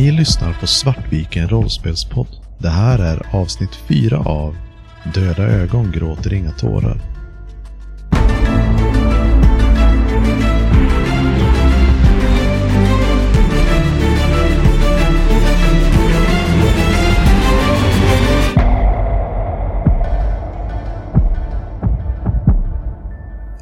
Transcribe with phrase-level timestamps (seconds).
[0.00, 2.28] Ni lyssnar på Svartviken rollspelspodd.
[2.58, 4.56] Det här är avsnitt 4 av
[5.14, 7.00] Döda ögon gråter inga tårar.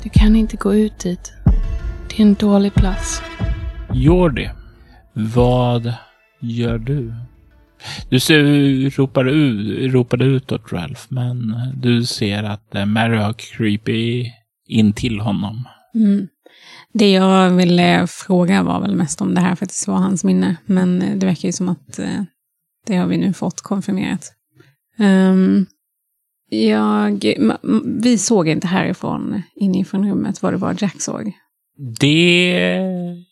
[0.02, 1.32] Du kan inte gå ut dit.
[2.09, 3.23] Det är en dålig plats.
[3.93, 4.50] Jordi,
[5.12, 5.95] vad
[6.40, 7.14] gör du?
[8.08, 14.30] Du ser, ropar, ut, ropade utåt Ralph, men du ser att eh, Mary har creepy
[14.66, 15.68] in till honom.
[15.94, 16.28] Mm.
[16.92, 20.56] Det jag ville fråga var väl mest om det här faktiskt var hans minne.
[20.66, 22.22] Men det verkar ju som att eh,
[22.86, 24.32] det har vi nu fått konfirmerat.
[24.98, 25.66] Um,
[26.50, 27.25] jag,
[27.84, 31.32] vi såg inte härifrån, inifrån rummet, vad det var Jack såg.
[32.00, 32.80] Det...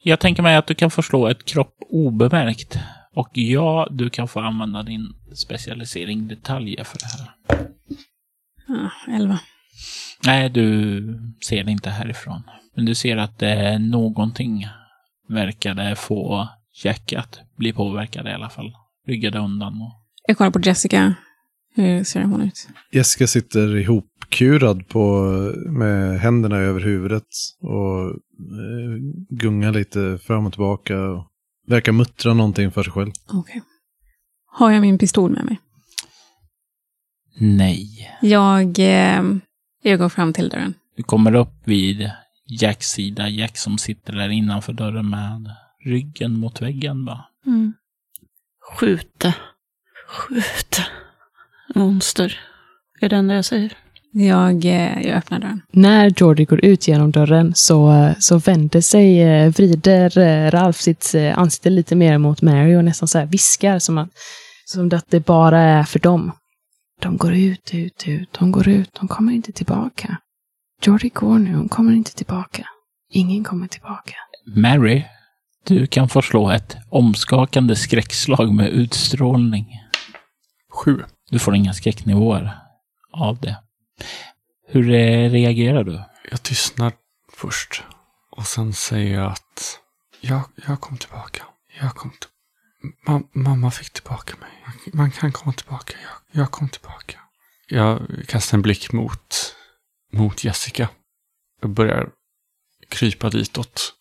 [0.02, 2.78] Jag tänker mig att du kan få slå ett kropp obemärkt.
[3.16, 7.30] Och ja, du kan få använda din specialisering detaljer för det här.
[8.68, 9.40] Ja, elva.
[10.26, 12.42] Nej, du ser det inte härifrån.
[12.74, 14.66] Men du ser att det någonting
[15.28, 16.48] verkade få
[16.84, 18.72] Jack att bli påverkad i alla fall.
[19.06, 19.82] Ryggade undan.
[19.82, 19.92] Och...
[20.28, 21.14] Jag kollar på Jessica.
[21.74, 22.68] Hur ser hon ut?
[22.92, 25.22] Jessica sitter ihopkurad på,
[25.70, 27.28] med händerna över huvudet
[27.60, 28.96] och eh,
[29.30, 31.00] gungar lite fram och tillbaka.
[31.00, 31.26] Och
[31.66, 33.12] verkar muttra någonting för sig själv.
[33.26, 33.38] Okej.
[33.38, 33.60] Okay.
[34.46, 35.60] Har jag min pistol med mig?
[37.38, 38.16] Nej.
[38.22, 39.22] Jag, eh,
[39.82, 40.74] jag går fram till dörren.
[40.96, 42.10] Du kommer upp vid
[42.60, 43.28] Jacks sida.
[43.28, 45.50] Jack som sitter där innanför dörren med
[45.84, 47.24] ryggen mot väggen bara.
[47.46, 47.74] Mm.
[48.78, 49.34] Skjuta.
[50.08, 50.82] Skjuta.
[51.74, 52.40] Monster.
[53.00, 53.76] Är det enda jag säger.
[54.18, 55.62] Jag, eh, jag öppnar dörren.
[55.72, 61.14] När Jordi går ut genom dörren så, så vänder sig, eh, vrider eh, Ralf sitt
[61.34, 64.08] ansikte lite mer mot Mary och nästan så här viskar som att,
[64.64, 66.32] som att det bara är för dem.
[67.00, 70.16] De går ut, ut, ut, de går ut, de kommer inte tillbaka.
[70.82, 72.66] Jordi går nu, hon kommer inte tillbaka.
[73.12, 74.14] Ingen kommer tillbaka.
[74.56, 75.04] Mary,
[75.66, 79.66] du kan få slå ett omskakande skräckslag med utstrålning.
[80.72, 81.02] Sju.
[81.30, 82.54] Du får inga skräcknivåer
[83.12, 83.56] av det.
[84.68, 84.82] Hur
[85.30, 86.02] reagerar du?
[86.30, 86.92] Jag tystnar
[87.32, 87.82] först.
[88.30, 89.80] Och sen säger jag att
[90.20, 91.42] jag, jag kom tillbaka.
[91.80, 92.30] Jag kom till...
[93.06, 94.50] Ma mamma fick tillbaka mig.
[94.92, 95.94] Man kan komma tillbaka.
[96.02, 97.18] Jag, jag kom tillbaka.
[97.68, 99.54] Jag kastar en blick mot,
[100.12, 100.88] mot Jessica.
[101.60, 102.08] Jag börjar
[102.88, 103.94] krypa ditåt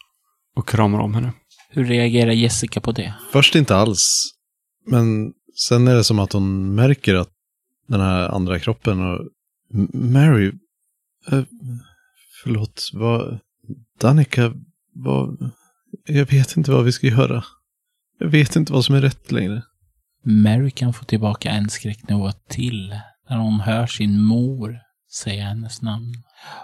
[0.56, 1.34] och kramar om henne.
[1.70, 3.14] Hur reagerar Jessica på det?
[3.32, 4.32] Först inte alls.
[4.86, 5.34] Men
[5.68, 7.30] sen är det som att hon märker att
[7.88, 9.30] den här andra kroppen och
[9.94, 10.52] Mary,
[11.32, 11.44] äh,
[12.44, 13.40] förlåt, vad,
[14.00, 14.54] Danica,
[14.94, 15.52] vad,
[16.06, 17.44] jag vet inte vad vi ska göra.
[18.20, 19.64] Jag vet inte vad som är rätt längre.
[20.24, 23.00] Mary kan få tillbaka en skräcknivå till
[23.30, 24.80] när hon hör sin mor
[25.12, 26.14] säga hennes namn.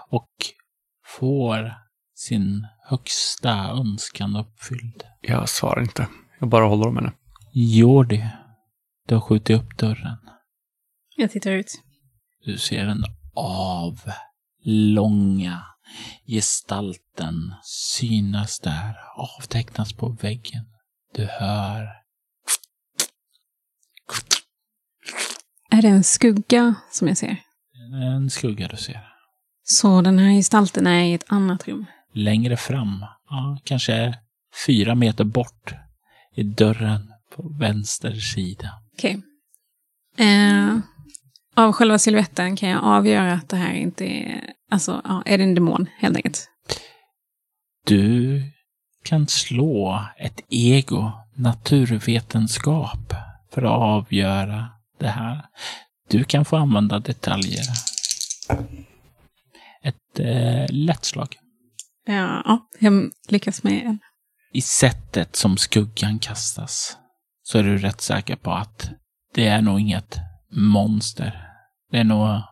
[0.08, 0.30] Och
[1.18, 1.74] får
[2.14, 5.04] sin högsta önskan uppfylld.
[5.20, 6.08] Jag svarar inte.
[6.40, 7.12] Jag bara håller om henne.
[7.52, 8.24] Jordi,
[9.08, 10.18] du har skjutit upp dörren.
[11.16, 11.82] Jag tittar ut.
[12.44, 13.04] Du ser den
[14.64, 15.62] avlånga
[16.26, 20.64] gestalten synas där, avtecknas på väggen.
[21.14, 21.88] Du hör...
[25.70, 27.36] Är det en skugga som jag ser?
[28.14, 29.08] En skugga du ser.
[29.64, 31.86] Så den här gestalten är i ett annat rum?
[32.14, 34.18] Längre fram, ja, kanske
[34.66, 35.74] fyra meter bort,
[36.34, 38.70] i dörren på vänster sida.
[38.92, 39.22] Okej.
[40.14, 40.26] Okay.
[40.26, 40.78] Eh,
[41.54, 44.40] av själva siluetten kan jag avgöra att det här inte är...
[44.70, 46.48] Alltså, ja, är det en demon helt enkelt?
[47.86, 48.42] Du
[49.04, 53.14] kan slå ett ego, naturvetenskap,
[53.54, 54.68] för att avgöra
[54.98, 55.44] det här.
[56.08, 57.64] Du kan få använda detaljer.
[59.82, 61.36] Ett eh, lätt slag.
[62.06, 63.98] Ja, ja, jag lyckas med en.
[64.52, 66.96] I sättet som skuggan kastas
[67.42, 68.90] så är du rätt säker på att
[69.34, 70.18] det är nog inget
[70.50, 71.51] monster.
[71.92, 72.42] Det är nog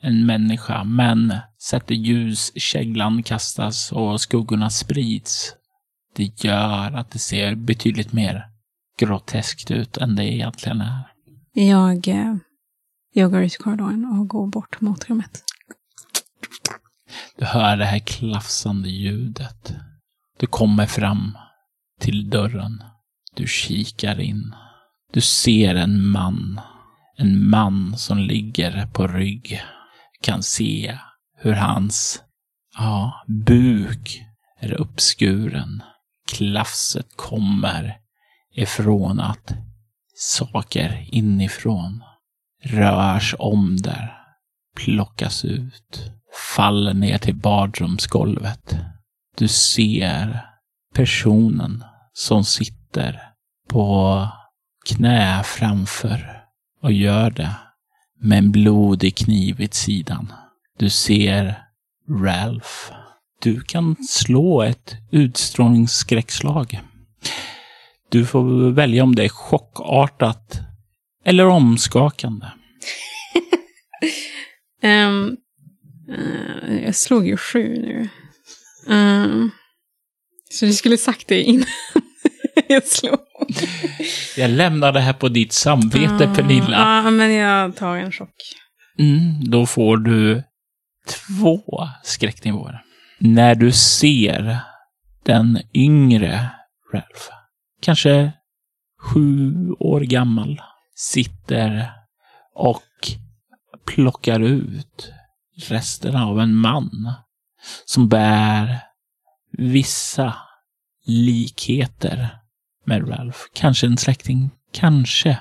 [0.00, 5.54] en människa, men sätter ljuskäglan kastas och skuggorna sprids.
[6.16, 8.44] Det gör att det ser betydligt mer
[8.98, 11.02] groteskt ut än det egentligen är.
[11.52, 12.36] Jag, eh,
[13.12, 15.42] jag går ut i korridoren och går bort mot rummet.
[17.38, 19.74] Du hör det här klafsande ljudet.
[20.38, 21.38] Du kommer fram
[22.00, 22.82] till dörren.
[23.34, 24.54] Du kikar in.
[25.12, 26.60] Du ser en man
[27.16, 29.62] en man som ligger på rygg
[30.20, 30.98] kan se
[31.36, 32.22] hur hans
[32.76, 34.22] ja, buk
[34.60, 35.82] är uppskuren.
[36.32, 37.96] Klafset kommer
[38.54, 39.54] ifrån att
[40.14, 42.02] saker inifrån
[42.62, 44.14] rörs om där,
[44.76, 46.12] plockas ut,
[46.56, 48.76] faller ner till badrumsgolvet.
[49.36, 50.46] Du ser
[50.94, 53.22] personen som sitter
[53.68, 54.28] på
[54.86, 56.43] knä framför
[56.84, 57.56] och gör det
[58.20, 60.32] med en blodig kniv vid sidan.
[60.78, 61.58] Du ser
[62.10, 62.92] Ralph.
[63.42, 66.80] Du kan slå ett utstrålningsskräckslag.
[68.08, 70.58] Du får välja om det är chockartat
[71.24, 72.46] eller omskakande.
[74.82, 75.36] um,
[76.18, 78.08] uh, jag slog ju sju nu.
[78.94, 79.50] Um,
[80.50, 81.66] så du skulle sagt det innan
[82.68, 83.18] jag slog.
[84.36, 86.78] Jag lämnar det här på ditt samvete, Ah, Pernilla.
[87.04, 88.34] Ja, men jag tar en chock.
[88.98, 90.42] Mm, då får du
[91.08, 92.82] två skräcknivåer.
[93.18, 94.58] När du ser
[95.24, 96.50] den yngre
[96.92, 97.30] Ralph,
[97.82, 98.32] kanske
[99.00, 100.60] sju år gammal,
[100.94, 101.90] sitter
[102.54, 102.82] och
[103.86, 105.12] plockar ut
[105.68, 107.12] resterna av en man
[107.84, 108.80] som bär
[109.58, 110.34] vissa
[111.06, 112.38] likheter
[112.84, 113.38] med Ralph.
[113.52, 115.38] Kanske en släkting, kanske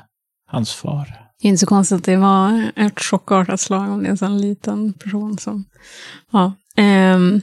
[0.47, 1.19] hans far.
[1.41, 4.17] Det är inte så konstigt att det var ett chockartat slag om det är en
[4.17, 5.65] sån liten person som...
[6.31, 6.53] Ja.
[7.15, 7.41] Um,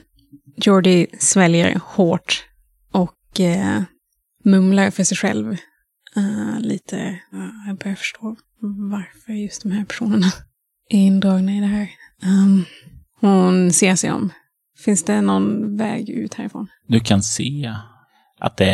[0.57, 2.43] Jordi sväljer hårt
[2.91, 3.81] och eh,
[4.43, 5.57] mumlar för sig själv.
[6.15, 8.35] Eh, lite, ja, jag börjar förstå
[8.91, 10.31] varför just de här personerna
[10.89, 11.89] är indragna i det här.
[12.23, 12.63] Ehm,
[13.19, 14.29] hon ser sig om.
[14.85, 16.67] Finns det någon väg ut härifrån?
[16.87, 17.73] Du kan se
[18.41, 18.73] att det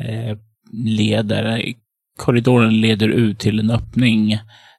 [0.00, 0.38] eh,
[0.72, 1.72] leder,
[2.16, 4.38] korridoren leder ut till en öppning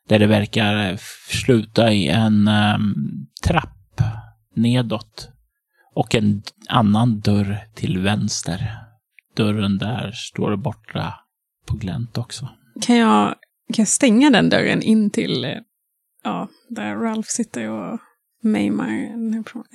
[0.09, 0.97] där det verkar
[1.29, 2.95] sluta i en ehm,
[3.43, 4.01] trapp
[4.55, 5.29] nedåt
[5.95, 8.77] och en annan dörr till vänster.
[9.35, 11.13] Dörren där står borta
[11.65, 12.49] på glänt också.
[12.81, 13.27] Kan jag,
[13.73, 15.57] kan jag stänga den dörren in till eh,
[16.23, 17.99] ja, där Ralph sitter och
[18.41, 18.89] mejmar.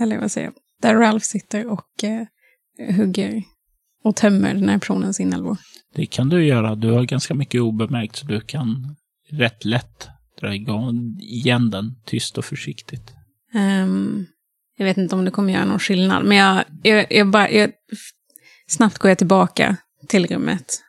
[0.00, 0.55] Eller vad säger jag?
[0.82, 2.26] Där Ralph sitter och eh,
[2.97, 3.43] hugger
[4.05, 5.56] och tömmer den här personens inälvor.
[5.95, 6.75] Det kan du göra.
[6.75, 8.97] Du har ganska mycket obemärkt så du kan
[9.31, 10.09] rätt lätt
[10.41, 13.12] dra igång igen den tyst och försiktigt.
[13.55, 14.27] Ehm,
[14.77, 17.50] jag vet inte om det kommer göra någon skillnad, men jag, jag, jag bara...
[17.50, 17.71] Jag,
[18.67, 19.77] snabbt går jag tillbaka
[20.09, 20.81] till rummet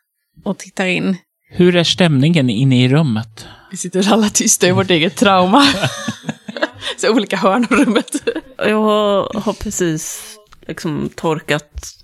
[0.44, 1.18] och tittar in.
[1.50, 3.48] Hur är stämningen inne i rummet?
[3.72, 5.64] Vi sitter alla tysta i vårt eget trauma.
[6.98, 8.30] Så olika hörn av rummet.
[8.58, 10.36] Jag har, har precis
[10.68, 11.99] liksom torkat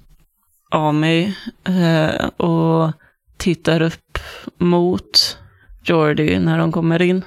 [0.72, 2.92] av mig eh, och
[3.38, 4.20] tittar upp
[4.58, 5.38] mot
[5.84, 7.26] Jordi när de kommer in.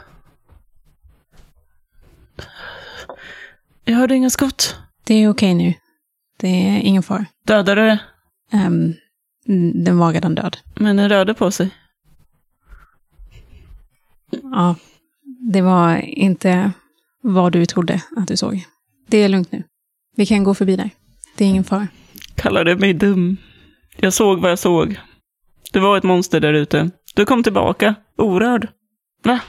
[3.85, 4.76] Jag hörde inga skott.
[5.05, 5.75] Det är okej nu.
[6.40, 7.26] Det är ingen fara.
[7.44, 7.99] Dödade det,
[8.52, 8.94] Ehm,
[9.84, 10.56] den var redan död.
[10.75, 11.70] men den rörde på sig.
[14.43, 14.75] Ja,
[15.52, 16.73] det var inte
[17.23, 18.64] vad du trodde att du såg.
[19.06, 19.62] Det är lugnt nu.
[20.17, 20.91] Vi kan gå förbi där.
[21.37, 21.88] Det är ingen fara.
[22.38, 23.37] Kallade mig dum.
[23.96, 25.00] Jag såg vad jag såg.
[25.73, 26.90] Det var ett monster där ute.
[27.14, 28.69] Du kom tillbaka, orörd.
[29.25, 29.40] Va?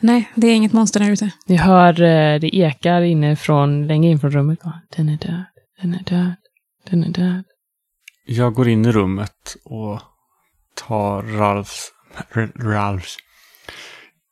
[0.00, 1.30] Nej, det är inget monster där ute.
[1.46, 4.58] Ni hör eh, det ekar inifrån, längre in från rummet.
[4.96, 5.44] Den är död,
[5.82, 6.34] den är död,
[6.90, 7.44] den är död.
[8.26, 10.00] Jag går in i rummet och
[10.74, 11.92] tar Ralfs...
[12.54, 13.16] Ralfs.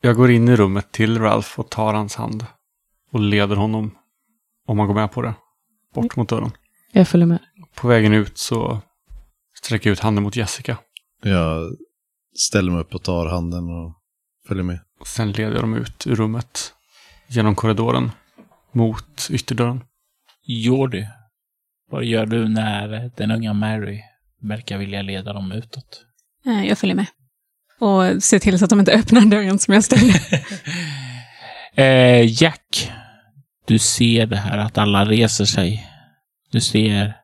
[0.00, 2.46] Jag går in i rummet till Ralf och tar hans hand.
[3.12, 3.90] Och leder honom,
[4.66, 5.34] om han går med på det,
[5.94, 6.50] bort mot dörren.
[6.92, 7.38] Jag följer med.
[7.74, 8.80] På vägen ut så
[9.62, 10.78] sträcker jag ut handen mot Jessica.
[11.22, 11.76] Jag
[12.48, 13.92] ställer mig upp och tar handen och
[14.48, 14.78] följer med.
[15.00, 16.72] Och sen leder jag dem ut ur rummet.
[17.26, 18.10] Genom korridoren.
[18.72, 19.80] Mot ytterdörren.
[20.46, 21.06] Jordi,
[21.90, 24.00] vad gör du när den unga Mary
[24.42, 26.04] verkar vilja leda dem utåt?
[26.46, 27.06] Eh, Jag följer med.
[27.78, 30.20] Och ser till så att de inte öppnar dörren som jag stängde.
[31.84, 32.92] eh, Jack,
[33.66, 35.86] du ser det här att alla reser sig.
[36.50, 37.14] Du ser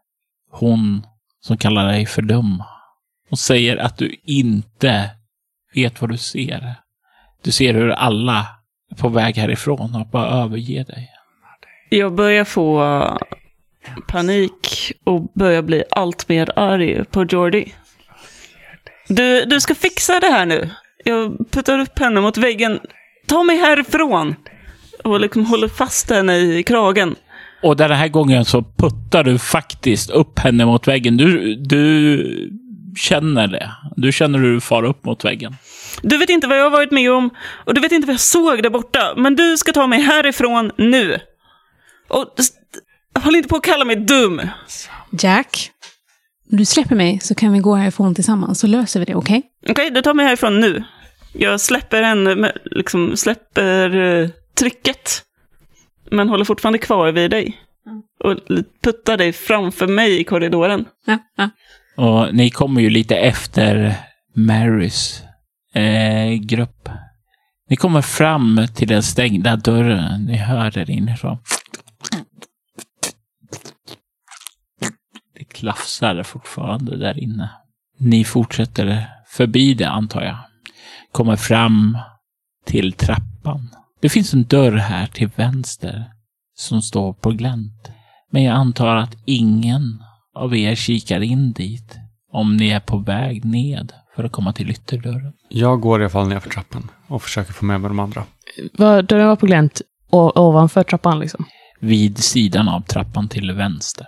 [0.50, 1.06] hon
[1.40, 2.62] som kallar dig för dum.
[3.28, 5.10] Hon säger att du inte
[5.74, 6.74] vet vad du ser.
[7.42, 8.46] Du ser hur alla
[8.90, 11.10] är på väg härifrån och bara överger dig.
[11.88, 13.18] Jag börjar få
[14.08, 17.74] panik och börjar bli allt mer arg på Jordi.
[19.08, 20.70] Du, du ska fixa det här nu.
[21.04, 22.80] Jag puttar upp henne mot väggen.
[23.26, 24.34] Ta mig härifrån!
[25.04, 27.16] Och liksom håller fast henne i kragen.
[27.62, 31.16] Och den här gången så puttar du faktiskt upp henne mot väggen.
[31.16, 32.50] Du, du
[32.96, 33.70] känner det.
[33.96, 35.56] Du känner hur du far upp mot väggen.
[36.02, 37.30] Du vet inte vad jag har varit med om
[37.66, 39.14] och du vet inte vad jag såg där borta.
[39.16, 41.18] Men du ska ta mig härifrån nu.
[42.08, 42.26] Och
[43.22, 44.40] håll inte på att kalla mig dum.
[45.20, 45.70] Jack,
[46.48, 49.42] du släpper mig så kan vi gå härifrån tillsammans, så löser vi det, okej?
[49.68, 50.84] Okej, du tar mig härifrån nu.
[51.32, 54.28] Jag släpper henne, liksom släpper eh,
[54.58, 55.22] trycket.
[56.12, 57.58] Men håller fortfarande kvar vid dig.
[58.24, 58.38] Och
[58.82, 60.84] puttar dig framför mig i korridoren.
[61.06, 61.50] Ja, ja.
[61.96, 63.94] Och ni kommer ju lite efter
[64.34, 65.22] Marys
[65.74, 66.88] eh, grupp.
[67.68, 70.24] Ni kommer fram till den stängda dörren.
[70.24, 71.38] Ni hör det inifrån.
[75.38, 77.50] Det klafsar fortfarande där inne.
[77.98, 80.38] Ni fortsätter förbi det, antar jag.
[81.12, 81.98] Kommer fram
[82.66, 83.68] till trappan.
[84.02, 86.04] Det finns en dörr här till vänster
[86.54, 87.90] som står på glänt.
[88.30, 90.02] Men jag antar att ingen
[90.34, 91.98] av er kikar in dit
[92.32, 95.32] om ni är på väg ned för att komma till ytterdörren.
[95.48, 98.24] Jag går i alla fall ner för trappan och försöker få med mig de andra.
[98.72, 101.44] Var, dörren var på glänt ovanför trappan liksom.
[101.80, 104.06] Vid sidan av trappan till vänster.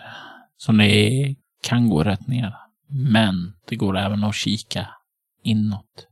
[0.56, 2.54] Så ni kan gå rätt ner.
[2.88, 4.88] Men det går även att kika
[5.44, 6.06] inåt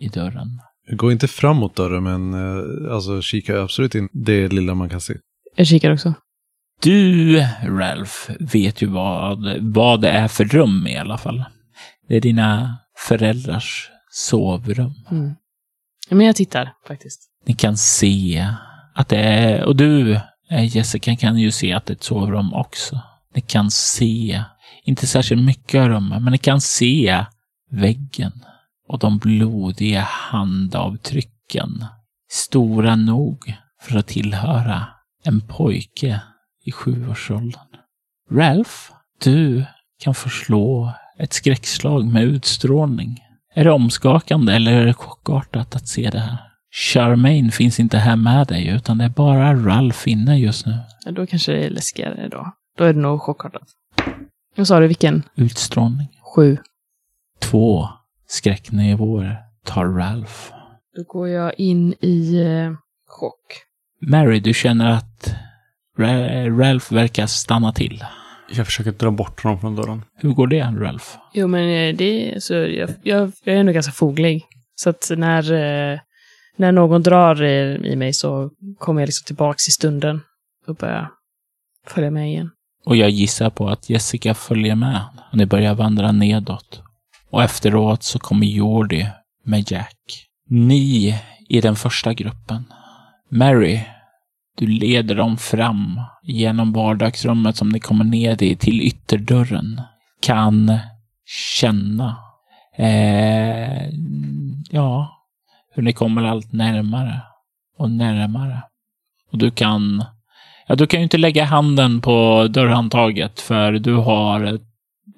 [0.00, 0.60] i dörren.
[0.90, 5.14] Gå inte framåt dörren, men eh, alltså kika absolut in det lilla man kan se.
[5.56, 6.14] Jag kikar också.
[6.82, 11.44] Du, Ralph, vet ju vad, vad det är för rum i alla fall.
[12.08, 12.78] Det är dina
[13.08, 14.94] föräldrars sovrum.
[15.10, 15.34] Mm.
[16.10, 17.20] Men jag tittar faktiskt.
[17.46, 18.48] Ni kan se
[18.94, 20.12] att det är, och du
[20.50, 23.00] eh, Jessica kan ju se att det är ett sovrum också.
[23.34, 24.42] Ni kan se,
[24.84, 27.24] inte särskilt mycket av rummet, men ni kan se
[27.70, 28.32] väggen
[28.88, 31.84] och de blodiga handavtrycken.
[32.30, 34.86] Stora nog för att tillhöra
[35.24, 36.20] en pojke
[36.64, 37.68] i sjuårsåldern.
[38.30, 38.74] Ralph,
[39.24, 39.64] du
[40.00, 43.20] kan få slå ett skräckslag med utstrålning.
[43.54, 46.38] Är det omskakande eller är det chockartat att se det här?
[46.70, 50.78] Charmaine finns inte här med dig, utan det är bara Ralph inne just nu.
[51.04, 52.52] Ja, då kanske det är läskigare då.
[52.78, 53.68] Då är det nog chockartat.
[54.56, 55.22] Vad sa du, vilken?
[55.34, 56.08] Utstrålning.
[56.34, 56.58] Sju.
[57.40, 57.88] Två
[58.26, 60.34] skräcknivåer tar Ralph.
[60.96, 62.72] Då går jag in i eh,
[63.08, 63.62] chock.
[64.00, 65.34] Mary, du känner att
[65.98, 68.04] Ra- Ralph verkar stanna till.
[68.56, 70.02] Jag försöker dra bort honom från dörren.
[70.16, 71.04] Hur går det, Ralph?
[71.34, 74.44] Jo, men eh, det är så jag, jag, jag är ändå ganska foglig.
[74.74, 75.98] Så att när, eh,
[76.56, 80.20] när någon drar i, i mig så kommer jag liksom tillbaks i stunden
[80.66, 81.10] och börjar
[81.86, 82.50] följa med igen.
[82.84, 85.00] Och jag gissar på att Jessica följer med.
[85.32, 86.82] Ni börjar vandra nedåt.
[87.36, 89.06] Och efteråt så kommer Jordi
[89.44, 90.26] med Jack.
[90.48, 92.64] Ni i den första gruppen.
[93.30, 93.80] Mary,
[94.58, 99.80] du leder dem fram genom vardagsrummet som ni kommer ner i till ytterdörren.
[100.22, 100.78] Kan
[101.58, 102.16] känna,
[102.76, 103.88] eh,
[104.70, 105.10] ja,
[105.74, 107.20] hur ni kommer allt närmare
[107.78, 108.62] och närmare.
[109.32, 110.04] Och du kan
[110.66, 114.58] Ja, du kan ju inte lägga handen på dörrhandtaget för du har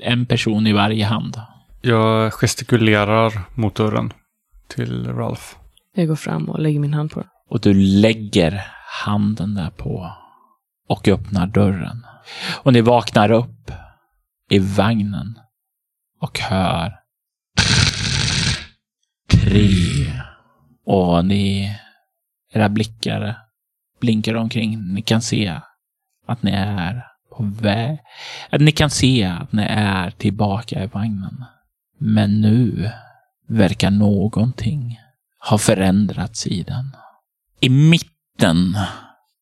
[0.00, 1.40] en person i varje hand.
[1.88, 4.12] Jag gestikulerar mot dörren
[4.68, 5.42] till Ralph.
[5.94, 7.28] Jag går fram och lägger min hand på den.
[7.48, 8.64] Och du lägger
[9.04, 10.12] handen där på
[10.88, 12.06] och öppnar dörren.
[12.62, 13.70] Och ni vaknar upp
[14.50, 15.38] i vagnen
[16.20, 16.92] och hör
[19.30, 20.12] tre.
[20.84, 21.76] Och ni,
[22.52, 23.36] era blickar
[24.00, 24.94] blinkar omkring.
[24.94, 25.60] Ni kan se
[26.26, 27.98] att ni är på väg.
[28.50, 31.44] Att ni kan se att ni är tillbaka i vagnen.
[31.98, 32.90] Men nu
[33.48, 34.98] verkar någonting
[35.50, 36.96] ha förändrats i den.
[37.60, 38.76] I mitten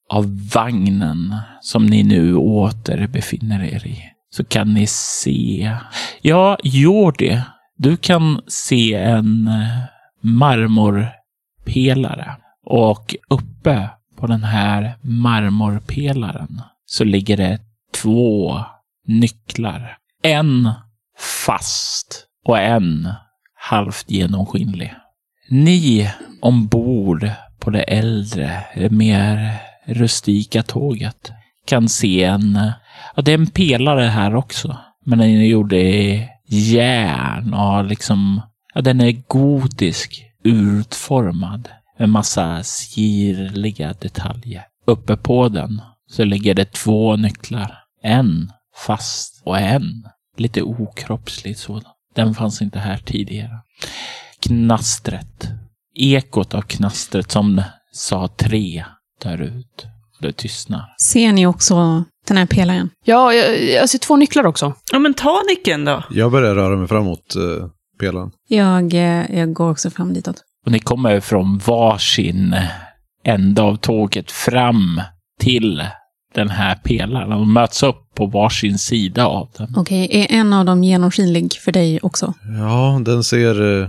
[0.08, 5.76] av vagnen som ni nu åter befinner er i så kan ni se,
[6.22, 7.40] ja, Jordi,
[7.76, 9.78] du kan se en eh,
[10.20, 12.36] marmorpelare
[12.66, 17.60] och uppe på den här marmorpelaren så ligger det
[17.94, 18.60] två
[19.06, 19.98] nycklar.
[20.22, 20.70] En
[21.46, 23.08] fast och en
[23.54, 24.94] halvt genomskinlig.
[25.48, 26.10] Ni
[26.40, 31.32] ombord på det äldre, mer rustika tåget
[31.66, 32.72] kan se en,
[33.16, 38.42] ja det är en pelare här också, men den är gjord i järn och liksom,
[38.74, 44.62] ja den är gotisk utformad med massa sirliga detaljer.
[44.86, 47.78] Uppe på den så ligger det två nycklar.
[48.02, 48.52] En
[48.86, 51.95] fast och en lite okroppslig sådan.
[52.16, 53.60] Den fanns inte här tidigare.
[54.40, 55.48] Knastret.
[55.94, 58.84] Ekot av knastret som sa tre
[59.22, 59.86] dör ut.
[60.20, 60.94] Det tystnar.
[61.00, 62.90] Ser ni också den här pelaren?
[63.04, 64.74] Ja, jag, jag ser två nycklar också.
[64.92, 66.02] Ja, men ta nyckeln då.
[66.10, 67.66] Jag börjar röra mig framåt uh,
[68.00, 68.30] pelaren.
[68.48, 70.36] Jag, eh, jag går också fram ditåt.
[70.66, 72.56] Och ni kommer från varsin
[73.24, 75.00] ände av tåget fram
[75.40, 75.84] till
[76.36, 79.74] den här pelaren och möts upp på varsin sida av den.
[79.76, 82.34] Okej, är en av dem genomskinlig för dig också?
[82.58, 83.88] Ja, den ser eh,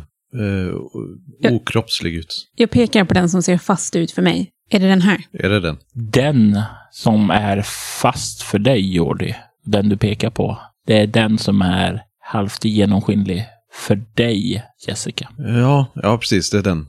[1.43, 2.47] eh, okroppslig ut.
[2.55, 4.49] Jag pekar på den som ser fast ut för mig.
[4.69, 5.17] Är det den här?
[5.33, 5.77] Är det den?
[5.93, 6.61] Den
[6.91, 7.61] som är
[8.01, 9.35] fast för dig, Jordi,
[9.65, 15.29] den du pekar på, det är den som är halvt genomskinlig för dig, Jessica.
[15.37, 16.87] Ja, ja precis, det är den.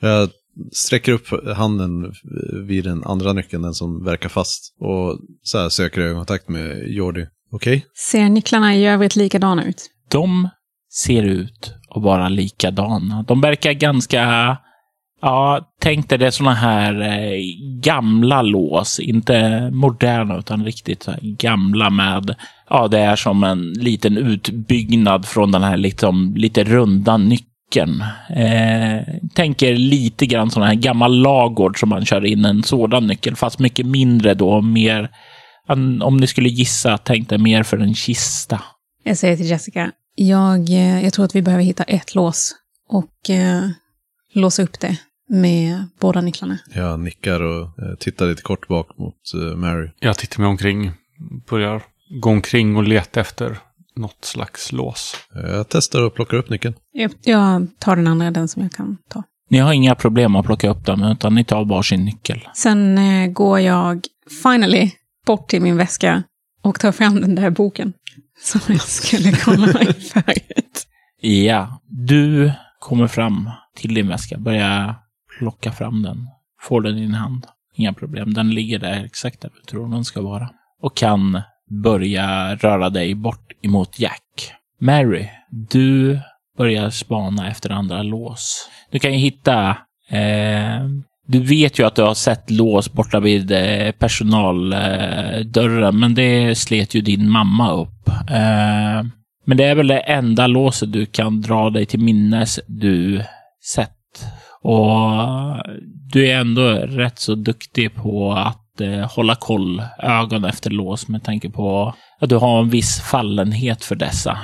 [0.00, 0.28] Jag
[0.72, 2.12] sträcker upp handen
[2.66, 4.74] vid den andra nyckeln, den som verkar fast.
[4.80, 7.26] Och så här söker ögonkontakt med Jordi.
[7.52, 7.86] Okej?
[8.10, 9.90] Ser nycklarna i övrigt likadana ut?
[10.10, 10.48] De
[10.92, 13.22] ser ut att vara likadana.
[13.22, 14.56] De verkar ganska...
[15.20, 17.40] Ja, tänk dig det är såna här eh,
[17.82, 19.00] gamla lås.
[19.00, 22.34] Inte moderna, utan riktigt så här gamla med...
[22.70, 27.50] Ja, det är som en liten utbyggnad från den här liksom, lite runda nyckeln.
[27.76, 29.00] Eh,
[29.34, 33.58] tänker lite grann sån här gammal lagård som man kör in en sådan nyckel, fast
[33.58, 34.60] mycket mindre då.
[34.60, 35.10] Mer...
[36.02, 38.62] Om ni skulle gissa, tänk dig mer för en kista.
[39.02, 42.54] Jag säger till Jessica, jag, eh, jag tror att vi behöver hitta ett lås
[42.88, 43.68] och eh,
[44.34, 44.96] låsa upp det
[45.28, 46.58] med båda nycklarna.
[46.74, 49.90] Jag nickar och eh, tittar lite kort bak mot eh, Mary.
[49.98, 50.92] Jag tittar mig omkring.
[51.50, 51.82] Börjar
[52.20, 53.58] gå omkring och leta efter
[53.96, 55.16] något slags lås.
[55.34, 56.74] Jag testar och plockar upp nyckeln.
[56.92, 59.22] Jag, jag tar den andra, den som jag kan ta.
[59.50, 62.48] Ni har inga problem att plocka upp dem, utan ni tar varsin nyckel.
[62.54, 64.00] Sen eh, går jag
[64.42, 64.90] finally
[65.26, 66.22] bort till min väska
[66.62, 67.92] och tar fram den där boken
[68.42, 70.86] som jag skulle kolla mig förut.
[71.20, 74.94] Ja, du kommer fram till din väska, börjar
[75.38, 76.28] plocka fram den.
[76.60, 77.46] Får den i din hand.
[77.74, 80.50] Inga problem, den ligger där exakt där du tror den ska vara.
[80.82, 81.42] Och kan
[81.82, 84.22] börja röra dig bort emot Jack.
[84.80, 86.18] Mary, du
[86.58, 88.68] börjar spana efter andra lås.
[88.90, 89.76] Du kan ju hitta...
[90.10, 90.80] Eh,
[91.28, 96.58] du vet ju att du har sett lås borta vid eh, personaldörren, eh, men det
[96.58, 98.08] slet ju din mamma upp.
[98.08, 99.02] Eh,
[99.44, 103.22] men det är väl det enda låset du kan dra dig till minnes du
[103.74, 103.92] sett.
[104.62, 105.00] Och
[106.12, 111.24] du är ändå rätt så duktig på att eh, hålla koll, ögon efter lås med
[111.24, 114.38] tanke på att du har en viss fallenhet för dessa.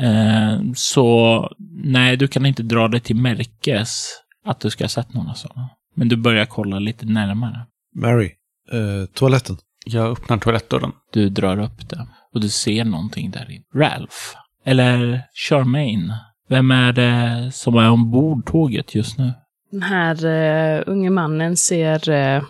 [0.00, 1.50] Eh, så
[1.84, 4.10] nej, du kan inte dra dig till märkes
[4.46, 5.68] att du ska ha sett några sådana.
[5.94, 7.66] Men du börjar kolla lite närmare.
[7.94, 8.32] Mary,
[8.72, 9.56] eh, toaletten.
[9.86, 10.92] Jag öppnar toalettdörren.
[11.12, 13.64] Du drar upp det och du ser någonting där inne.
[13.74, 14.16] Ralph.
[14.64, 16.14] Eller Charmaine.
[16.48, 19.32] Vem är det som är ombord tåget just nu?
[19.70, 22.42] Den här uh, unge mannen ser eh,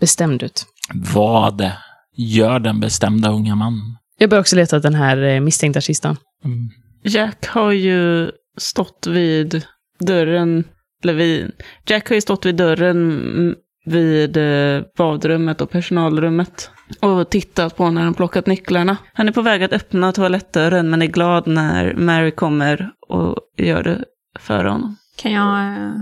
[0.00, 0.66] bestämd ut.
[1.14, 1.70] Vad
[2.16, 3.96] gör den bestämda unga mannen?
[4.18, 6.16] Jag börjar också leta efter den här uh, misstänkta kistan.
[6.44, 6.70] Mm.
[7.02, 9.66] Jack har ju stått vid
[10.00, 10.64] dörren,
[11.04, 11.52] eller vid,
[11.86, 17.90] Jack har ju stått vid dörren mm, vid eh, badrummet och personalrummet och tittat på
[17.90, 18.96] när han plockat nycklarna.
[19.12, 23.82] Han är på väg att öppna toalettdörren men är glad när Mary kommer och gör
[23.82, 24.04] det
[24.38, 24.96] för honom.
[25.16, 25.92] Kan jag eh,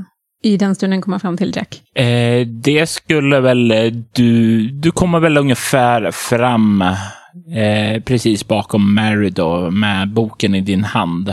[0.47, 1.83] i den stunden komma fram till Jack?
[1.95, 4.61] Eh, det skulle väl eh, du...
[4.71, 11.29] Du kommer väl ungefär fram eh, precis bakom Mary då med boken i din hand.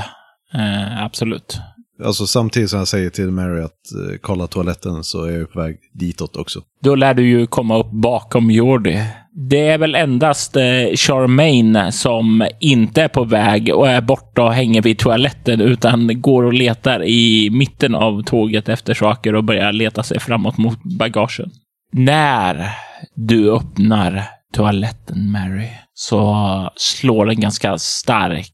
[0.53, 1.59] Eh, absolut.
[2.05, 5.59] Alltså samtidigt som jag säger till Mary att eh, kolla toaletten så är jag på
[5.59, 6.61] väg ditåt också.
[6.83, 9.03] Då lär du ju komma upp bakom Jordi.
[9.35, 14.53] Det är väl endast eh, Charmaine som inte är på väg och är borta och
[14.53, 19.73] hänger vid toaletten utan går och letar i mitten av tåget efter saker och börjar
[19.73, 21.51] leta sig framåt mot bagagen.
[21.91, 22.69] När
[23.15, 28.49] du öppnar toaletten, Mary, så slår en ganska stark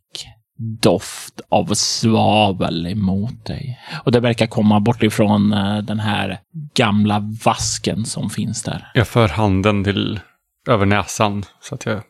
[0.81, 3.79] doft av svavel emot dig.
[4.05, 6.39] Och det verkar komma bort ifrån eh, den här
[6.75, 8.91] gamla vasken som finns där.
[8.93, 10.19] Jag för handen till
[10.67, 12.01] över näsan så att jag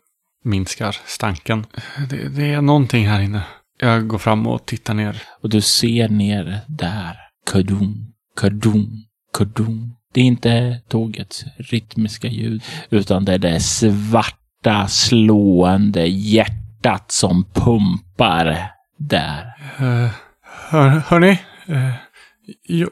[0.44, 1.66] minskar stanken.
[2.10, 3.42] Det, det är någonting här inne.
[3.78, 5.22] Jag går fram och tittar ner.
[5.42, 7.16] Och du ser ner där.
[7.50, 9.04] Kadum, kadum,
[9.38, 9.94] kadum.
[10.12, 18.72] Det är inte tågets rytmiska ljud, utan det är det svarta, slående hjärtat som pumpar
[18.98, 19.44] där.
[19.80, 20.08] Uh,
[20.42, 21.38] hör, hörni?
[21.68, 21.94] Uh,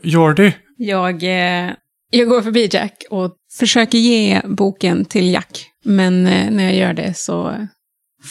[0.02, 0.52] Jordi?
[0.76, 1.72] Jag, eh,
[2.10, 5.66] jag går förbi Jack och försöker ge boken till Jack.
[5.84, 7.66] Men eh, när jag gör det så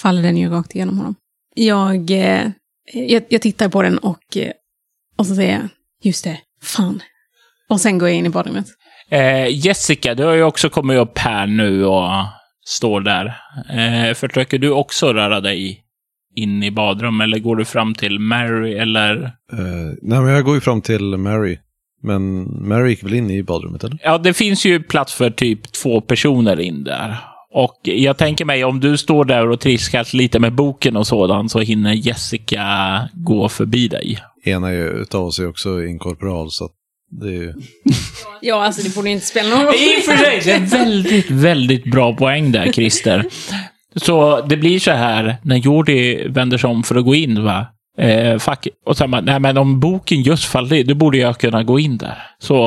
[0.01, 1.15] faller den ju rakt igenom honom.
[1.55, 2.49] Jag, eh,
[2.93, 4.51] jag, jag tittar på den och, eh,
[5.17, 5.69] och så säger jag,
[6.03, 7.01] just det, fan.
[7.69, 8.67] Och sen går jag in i badrummet.
[9.09, 12.09] Eh, Jessica, du har ju också kommit upp här nu och
[12.65, 13.25] står där.
[13.69, 15.83] Eh, försöker du också röra dig
[16.35, 19.23] in i badrum eller går du fram till Mary eller?
[19.23, 21.59] Eh, nej, men jag går ju fram till Mary.
[22.03, 23.97] Men Mary gick väl in i badrummet, eller?
[24.03, 27.17] Ja, det finns ju plats för typ två personer in där.
[27.53, 31.51] Och jag tänker mig om du står där och triskas lite med boken och sådant
[31.51, 34.17] så hinner Jessica gå förbi dig.
[34.43, 36.69] Ena utav oss är också inkorporal, så
[37.21, 37.53] det är ju...
[38.41, 39.75] Ja, alltså det borde ju inte spela någon roll.
[39.75, 43.25] I och för sig, det är väldigt, väldigt bra poäng där, Christer.
[43.95, 47.65] Så det blir så här, när Jordi vänder sig om för att gå in, va?
[47.97, 48.67] Eh, fuck.
[48.85, 51.97] Och sen bara, nej men om boken just faller, då borde jag kunna gå in
[51.97, 52.17] där.
[52.39, 52.57] Så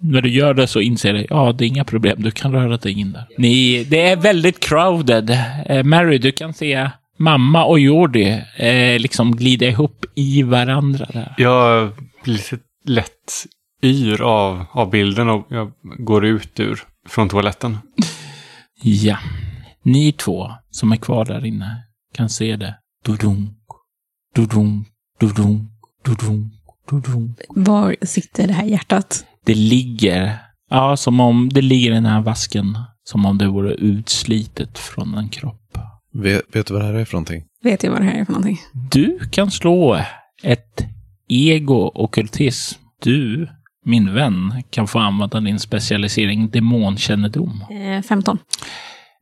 [0.00, 2.76] när du gör det så inser du, ja det är inga problem, du kan röra
[2.76, 3.26] dig in där.
[3.38, 5.38] Ni, det är väldigt crowded.
[5.66, 11.34] Eh, Mary, du kan se mamma och Jordi eh, liksom glida ihop i varandra där.
[11.36, 11.90] Jag
[12.24, 13.46] blir lite lätt
[13.82, 17.78] yr av, av bilden och jag går ut ur från toaletten.
[18.82, 19.18] Ja.
[19.82, 21.82] Ni två som är kvar där inne
[22.14, 22.74] kan se det.
[23.04, 23.50] Dudunk,
[24.34, 24.88] dudunk,
[25.20, 25.70] dudunk,
[26.04, 26.52] dudunk,
[26.90, 27.40] dudunk.
[27.48, 29.24] Var sitter det här hjärtat?
[29.44, 30.38] Det ligger,
[30.70, 32.78] ja, som om det ligger i den här vasken.
[33.04, 35.78] Som om det vore utslitet från en kropp.
[36.12, 37.44] Vet, vet du vad det här är för någonting?
[37.62, 38.58] Vet jag vad det här är för någonting?
[38.90, 40.00] Du kan slå
[40.42, 40.84] ett
[41.28, 42.78] ego-okkultism.
[43.02, 43.48] Du,
[43.84, 47.64] min vän, kan få använda din specialisering demonkännedom.
[47.70, 48.38] Eh, 15.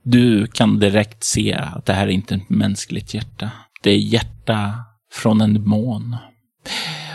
[0.02, 3.50] Du kan direkt se att det här är inte ett mänskligt hjärta.
[3.82, 4.74] Det är hjärta
[5.18, 6.16] från en demon.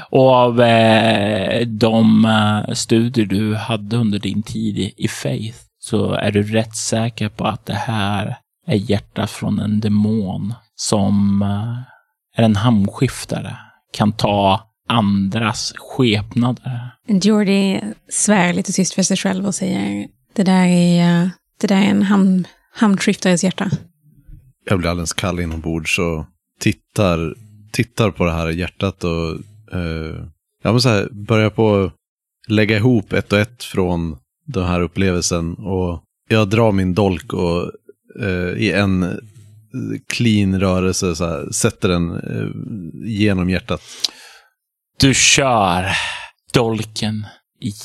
[0.09, 6.31] Och av eh, de eh, studier du hade under din tid i, Faith så är
[6.31, 8.37] du rätt säker på att det här
[8.67, 13.57] är hjärta från en demon som eh, är en hamnskiftare.
[13.93, 16.91] Kan ta andras skepnader.
[17.07, 21.29] Jordi svär lite tyst för sig själv och säger det där är, eh,
[21.61, 23.69] det där är en ham, hamnskiftares hjärta.
[24.69, 26.25] Jag blir alldeles kall inombords och
[26.59, 27.35] tittar,
[27.73, 29.29] tittar på det här hjärtat och
[29.77, 30.25] eh,
[30.63, 31.91] ja, men så här, börjar på
[32.47, 35.53] lägga ihop ett och ett från den här upplevelsen.
[35.53, 37.71] Och jag drar min dolk och
[38.21, 39.19] eh, i en
[40.07, 42.47] clean rörelse så här, sätter den eh,
[43.09, 43.81] genom hjärtat.
[44.99, 45.86] Du kör
[46.53, 47.25] dolken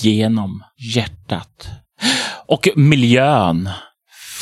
[0.00, 0.62] genom
[0.94, 1.68] hjärtat.
[2.46, 3.70] Och miljön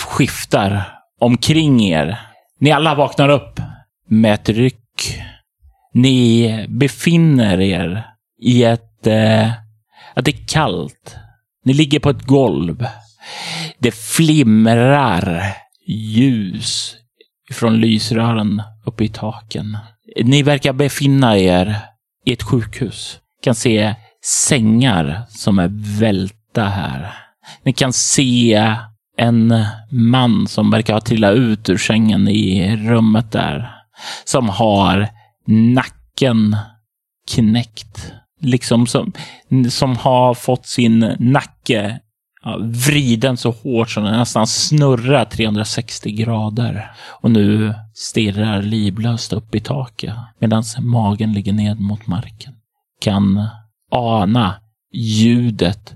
[0.06, 2.20] skiftar omkring er.
[2.60, 3.60] Ni alla vaknar upp
[4.08, 4.85] med ett ryck.
[5.96, 8.06] Ni befinner er
[8.42, 9.06] i ett...
[9.06, 9.50] Eh,
[10.14, 11.16] att det är kallt.
[11.64, 12.86] Ni ligger på ett golv.
[13.78, 15.56] Det flimrar
[15.86, 16.94] ljus
[17.52, 19.78] från lysrören uppe i taken.
[20.22, 21.76] Ni verkar befinna er
[22.24, 23.18] i ett sjukhus.
[23.38, 27.12] Ni Kan se sängar som är välta här.
[27.62, 28.74] Ni kan se
[29.18, 33.72] en man som verkar ha trillat ut ur sängen i rummet där.
[34.24, 35.15] Som har
[35.46, 36.56] nacken
[37.34, 38.12] knäckt.
[38.40, 39.12] Liksom som,
[39.70, 42.00] som har fått sin nacke
[42.42, 46.90] ja, vriden så hårt så den nästan snurrar 360 grader.
[47.08, 52.54] Och nu stirrar livlöst upp i taket medan magen ligger ned mot marken.
[53.00, 53.48] Kan
[53.90, 54.54] ana
[54.92, 55.94] ljudet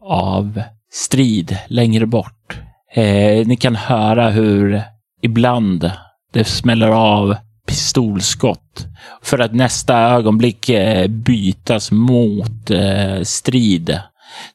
[0.00, 2.60] av strid längre bort.
[2.94, 4.82] Eh, ni kan höra hur
[5.22, 5.90] ibland
[6.32, 7.36] det smäller av
[7.70, 8.86] pistolskott
[9.22, 13.98] för att nästa ögonblick eh, bytas mot eh, strid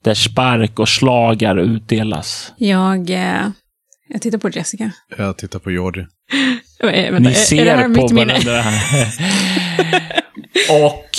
[0.03, 2.53] där spark och slagar utdelas.
[2.57, 3.47] Jag, eh,
[4.07, 4.91] jag tittar på Jessica.
[5.17, 6.05] Jag tittar på Jordi.
[6.81, 8.63] Vänta, Ni är- är det ser på varandra.
[10.85, 11.17] och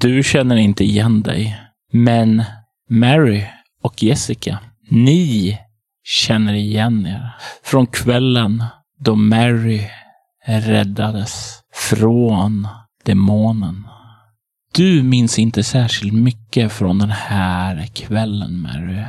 [0.00, 1.60] du känner inte igen dig.
[1.92, 2.44] Men
[2.90, 3.42] Mary
[3.82, 4.58] och Jessica,
[4.90, 5.58] ni
[6.04, 7.30] känner igen er.
[7.64, 8.64] Från kvällen
[9.04, 9.80] då Mary
[10.46, 12.68] räddades från
[13.04, 13.88] demonen.
[14.74, 19.04] Du minns inte särskilt mycket från den här kvällen, Mary.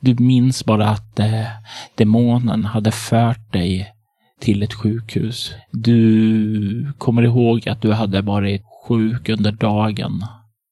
[0.00, 1.46] Du minns bara att eh,
[1.94, 3.94] demonen hade fört dig
[4.40, 5.54] till ett sjukhus.
[5.72, 10.24] Du kommer ihåg att du hade varit sjuk under dagen,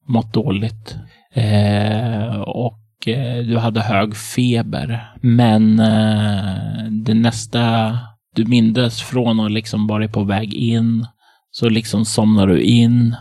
[0.07, 0.97] mått dåligt.
[1.35, 5.13] Eh, och eh, du hade hög feber.
[5.21, 7.99] Men eh, det nästa
[8.35, 11.07] du mindes från att liksom varit på väg in,
[11.51, 13.17] så liksom somnade du in,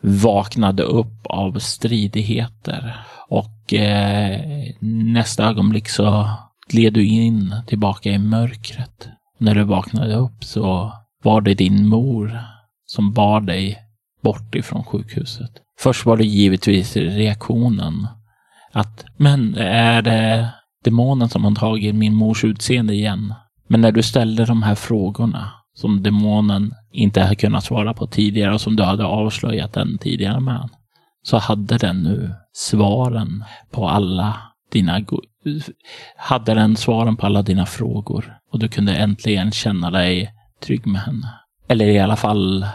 [0.00, 2.96] vaknade upp av stridigheter.
[3.28, 4.40] Och eh,
[4.80, 6.30] nästa ögonblick så
[6.68, 9.08] gled du in tillbaka i mörkret.
[9.38, 12.40] När du vaknade upp så var det din mor
[12.86, 13.78] som bar dig
[14.22, 15.50] bort ifrån sjukhuset.
[15.78, 18.06] Först var det givetvis reaktionen
[18.72, 20.48] att men är det
[20.84, 23.34] demonen som har tagit min mors utseende igen?
[23.72, 28.54] Men när du ställde de här frågorna som demonen inte hade kunnat svara på tidigare
[28.54, 30.68] och som du hade avslöjat den tidigare med,
[31.22, 34.36] så hade den nu svaren på alla
[34.72, 35.04] dina
[36.16, 41.00] hade den svaren på alla dina frågor och du kunde äntligen känna dig trygg med
[41.00, 41.34] henne.
[41.68, 42.66] Eller i alla fall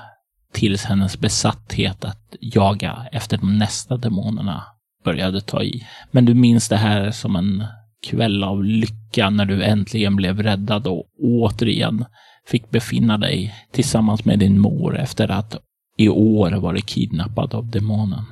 [0.53, 4.63] tills hennes besatthet att jaga efter de nästa demonerna
[5.03, 5.87] började ta i.
[6.11, 7.63] Men du minns det här som en
[8.03, 12.05] kväll av lycka när du äntligen blev räddad och återigen
[12.47, 15.55] fick befinna dig tillsammans med din mor efter att
[15.97, 18.25] i år varit kidnappad av demonen.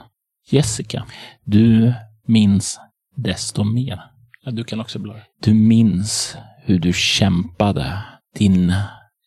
[0.49, 1.05] Jessica,
[1.43, 1.93] du
[2.27, 2.79] minns
[3.15, 4.01] desto mer.
[4.43, 5.21] Ja, du kan också bladra.
[5.41, 8.01] Du minns hur du kämpade
[8.37, 8.73] din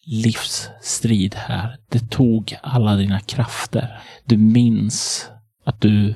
[0.07, 1.77] livsstrid här.
[1.91, 4.01] Det tog alla dina krafter.
[4.25, 5.29] Du minns
[5.65, 6.15] att du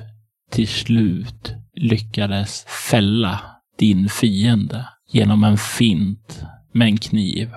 [0.51, 7.49] till slut lyckades fälla din fiende genom en fint med en kniv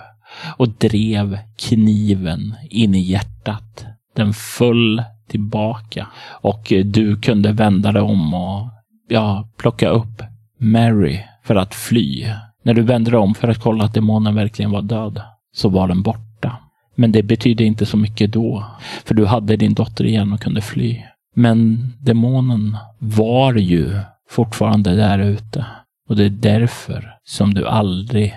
[0.57, 3.85] och drev kniven in i hjärtat.
[4.17, 6.07] Den föll tillbaka
[6.41, 8.69] och eh, du kunde vända dig om och
[9.09, 10.23] ja, plocka upp
[10.59, 12.27] Mary för att fly.
[12.63, 15.21] När du vände dig om för att kolla att demonen verkligen var död
[15.53, 16.57] så var den borta.
[16.95, 18.65] Men det betydde inte så mycket då,
[19.05, 21.03] för du hade din dotter igen och kunde fly.
[21.35, 24.01] Men demonen var ju
[24.31, 25.67] fortfarande där ute
[26.09, 28.35] och det är därför som du aldrig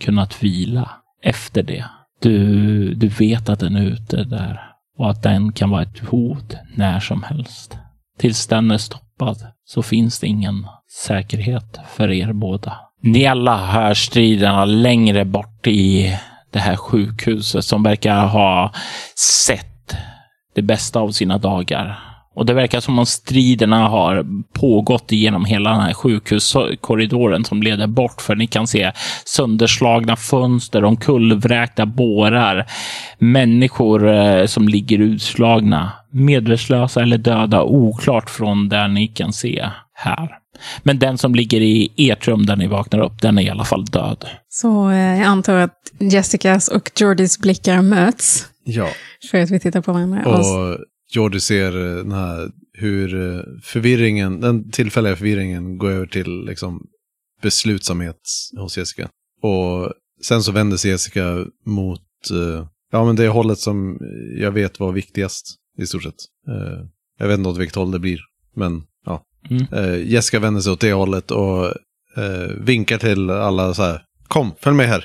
[0.00, 0.90] kunnat vila
[1.22, 1.84] efter det.
[2.20, 4.60] Du, du vet att den är ute där
[4.98, 7.78] och att den kan vara ett hot när som helst.
[8.18, 10.66] Tills den är stoppad så finns det ingen
[11.06, 12.76] säkerhet för er båda.
[13.02, 16.16] Ni alla hör striderna längre bort i
[16.52, 18.72] det här sjukhuset som verkar ha
[19.46, 19.96] sett
[20.54, 22.13] det bästa av sina dagar.
[22.34, 27.86] Och det verkar som om striderna har pågått genom hela den här sjukhuskorridoren som leder
[27.86, 28.92] bort, för ni kan se
[29.24, 32.66] sönderslagna fönster, omkullvräkta bårar,
[33.18, 40.38] människor eh, som ligger utslagna, medvetslösa eller döda, oklart från där ni kan se här.
[40.82, 43.64] Men den som ligger i ert rum där ni vaknar upp, den är i alla
[43.64, 44.26] fall död.
[44.48, 48.88] Så eh, jag antar att Jessicas och Jordys blickar möts Ja,
[49.30, 50.22] för att vi tittar på varandra.
[50.26, 50.78] Och, och
[51.16, 56.86] Jordi ser eh, den här, hur eh, förvirringen, den tillfälliga förvirringen går över till liksom
[57.42, 58.20] beslutsamhet
[58.56, 59.08] hos Jessica.
[59.42, 62.00] Och sen så vänder sig Jessica mot,
[62.30, 63.98] eh, ja men det hållet som
[64.38, 66.14] jag vet var viktigast i stort sett.
[67.18, 68.20] Jag vet inte åt vilket håll det blir,
[68.56, 69.22] men ja.
[69.50, 70.08] Mm.
[70.08, 71.72] Jessica vänder sig åt det hållet och
[72.60, 75.04] vinkar till alla så här, kom, följ med här.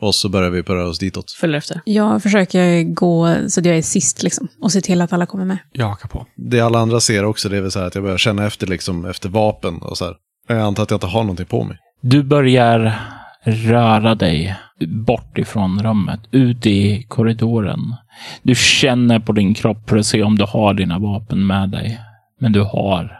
[0.00, 1.32] Och så börjar vi röra oss ditåt.
[1.32, 1.80] Följer efter.
[1.84, 5.44] jag försöker gå så att jag är sist liksom, och se till att alla kommer
[5.44, 5.58] med.
[5.72, 6.26] Jag hakar på.
[6.36, 8.66] Det alla andra ser också, det är väl så här att jag börjar känna efter
[8.66, 10.14] liksom, efter vapen och så här.
[10.48, 11.76] Jag antar att jag inte har någonting på mig.
[12.00, 12.98] Du börjar
[13.44, 14.56] röra dig
[14.86, 17.94] bort ifrån rummet, ut i korridoren.
[18.42, 22.00] Du känner på din kropp för att se om du har dina vapen med dig.
[22.40, 23.18] Men du har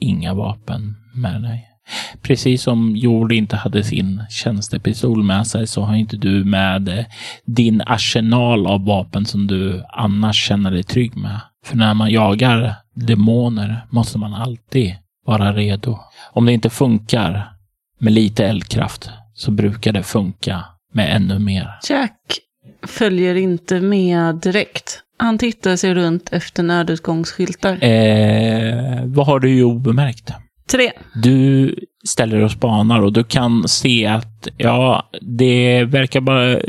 [0.00, 1.75] inga vapen med dig.
[2.22, 7.06] Precis som Jord inte hade sin tjänstepistol med sig så har inte du med
[7.44, 11.40] din arsenal av vapen som du annars känner dig trygg med.
[11.64, 14.94] För när man jagar demoner måste man alltid
[15.26, 15.98] vara redo.
[16.32, 17.52] Om det inte funkar
[17.98, 21.78] med lite eldkraft så brukar det funka med ännu mer.
[21.88, 22.38] Jack
[22.86, 25.02] följer inte med direkt.
[25.18, 27.84] Han tittar sig runt efter nödutgångsskyltar.
[27.84, 30.32] Eh, vad har du ju obemärkt?
[30.70, 30.92] Tre.
[31.14, 31.74] Du
[32.04, 36.60] ställer och spanar och du kan se att ja, det verkar bara eh,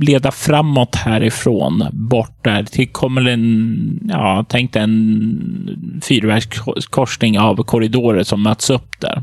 [0.00, 2.66] leda framåt härifrån, bort där.
[2.72, 9.22] Det kommer en, ja, tänk dig en fyrvägskorsning av korridorer som möts upp där.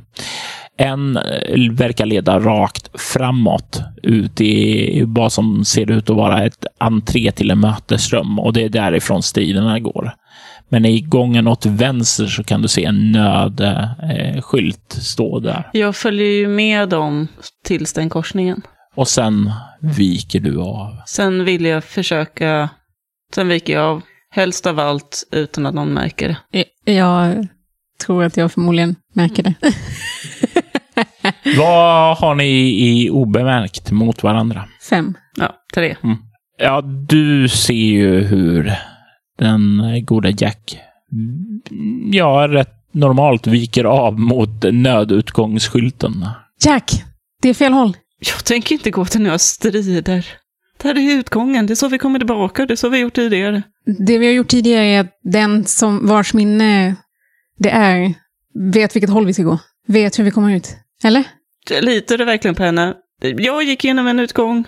[0.77, 6.65] En eh, verkar leda rakt framåt ut i vad som ser ut att vara ett
[6.79, 10.13] entré till en mötesrum och det är därifrån striderna går.
[10.69, 15.69] Men i gången åt vänster så kan du se en nödskylt stå där.
[15.73, 17.27] Jag följer ju med dem
[17.63, 18.61] tills den korsningen.
[18.95, 19.51] Och sen
[19.81, 20.97] viker du av.
[21.07, 22.69] Sen vill jag försöka...
[23.35, 24.01] Sen viker jag av.
[24.31, 26.65] Helst av allt utan att någon märker det.
[26.91, 27.47] Jag
[28.05, 29.53] tror att jag förmodligen märker det.
[31.57, 32.49] Vad har ni
[32.89, 34.65] i obemärkt mot varandra?
[34.89, 35.13] Fem.
[35.37, 35.95] Ja, tre.
[36.57, 38.73] Ja, du ser ju hur
[39.37, 40.79] den goda Jack,
[42.11, 46.25] ja, rätt normalt viker av mot nödutgångsskylten.
[46.65, 47.03] Jack!
[47.41, 47.97] Det är fel håll.
[48.19, 50.25] Jag tänker inte gå till några strider.
[50.81, 51.67] Det här är utgången.
[51.67, 52.65] Det är så vi kommer tillbaka.
[52.65, 53.63] Det är så vi har gjort tidigare.
[54.07, 56.95] Det vi har gjort tidigare är att den som vars minne
[57.57, 58.13] det är
[58.73, 59.59] vet vilket håll vi ska gå.
[59.87, 60.75] Vet hur vi kommer ut.
[61.03, 61.23] Eller?
[61.81, 62.93] Litar du verkligen på henne?
[63.21, 64.67] Jag gick igenom en utgång.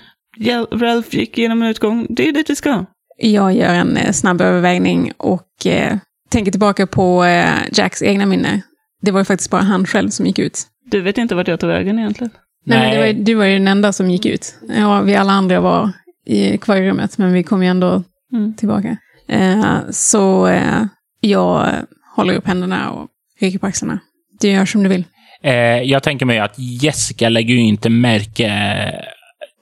[0.72, 2.08] Ralph gick igenom en utgång.
[2.10, 2.86] Det är dit vi ska.
[3.18, 5.98] Jag gör en eh, snabb övervägning och eh,
[6.30, 8.62] tänker tillbaka på eh, Jacks egna minne.
[9.02, 10.60] Det var ju faktiskt bara han själv som gick ut.
[10.92, 12.32] Du vet inte vart jag tog vägen egentligen.
[12.66, 14.56] Nej, men det var, ju- du var ju den enda som gick ut.
[14.78, 15.92] Ja, vi alla andra var
[16.26, 18.04] i, kvar i rummet, men vi kom ju ändå
[18.34, 18.54] Mm.
[18.56, 18.98] tillbaka.
[19.30, 20.84] Eh, så eh,
[21.22, 21.72] jag
[22.16, 23.08] håller upp händerna och
[23.40, 24.00] rycker på axlarna.
[24.40, 25.04] Du gör som du vill.
[25.44, 28.52] Eh, jag tänker mig att Jessica lägger ju inte märke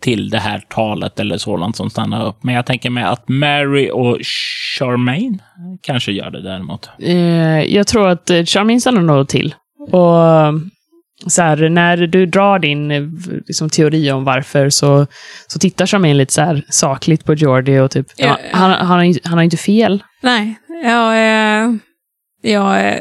[0.05, 2.43] till det här talet eller sådant som stannar upp.
[2.43, 4.17] Men jag tänker mig att Mary och
[4.77, 5.41] Charmaine
[5.81, 6.89] kanske gör det däremot.
[6.99, 9.55] Eh, jag tror att eh, Charmin stannar nog till.
[9.91, 10.53] Och eh,
[11.27, 12.87] så här, när du drar din
[13.47, 15.07] liksom, teori om varför så,
[15.47, 19.27] så tittar Charmin lite så här sakligt på Jordi och typ, Ja, han, han, har,
[19.27, 20.03] han har inte fel.
[20.21, 21.79] Nej, jag,
[22.41, 22.95] jag,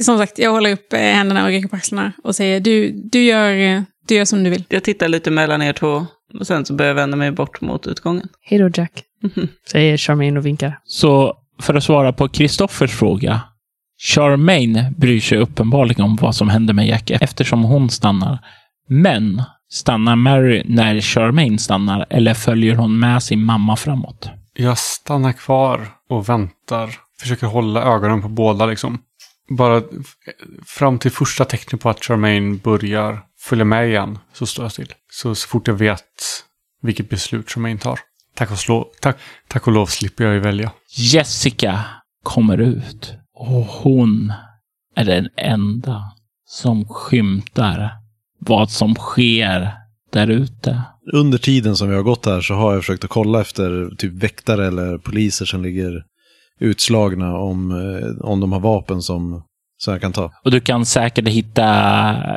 [0.00, 3.84] som sagt, jag håller upp händerna och rycker på axlarna och säger du, du, gör,
[4.08, 4.64] du gör som du vill.
[4.68, 6.06] Jag tittar lite mellan er två
[6.40, 8.28] och sen så börjar jag vända mig bort mot utgången.
[8.42, 8.92] Hej då Jack,
[9.22, 9.48] Mhm.
[9.70, 10.78] säger Charmin och vinkar.
[10.84, 13.40] Så för att svara på Kristoffers fråga.
[13.98, 18.38] Charmaine bryr sig uppenbarligen om vad som händer med Jack eftersom hon stannar.
[18.88, 24.28] Men stannar Mary när Charmaine stannar eller följer hon med sin mamma framåt?
[24.54, 26.90] Jag stannar kvar och väntar.
[27.20, 28.98] Försöker hålla ögonen på båda liksom.
[29.48, 29.82] Bara
[30.66, 34.92] fram till första tecknet på att Charmaine börjar följa med igen så står jag still.
[35.12, 36.00] Så, så fort jag vet
[36.82, 37.98] vilket beslut Charmaine tar.
[38.34, 39.16] Tack och, slå, tack,
[39.48, 40.72] tack och lov slipper jag ju välja.
[40.96, 41.84] Jessica
[42.22, 44.32] kommer ut och hon
[44.96, 46.02] är den enda
[46.46, 47.90] som skymtar
[48.38, 49.72] vad som sker
[50.12, 50.82] där ute.
[51.12, 54.12] Under tiden som vi har gått här så har jag försökt att kolla efter typ
[54.12, 56.02] väktare eller poliser som ligger
[56.60, 59.42] utslagna om, eh, om de har vapen som,
[59.78, 60.32] som jag kan ta.
[60.44, 61.68] Och du kan säkert hitta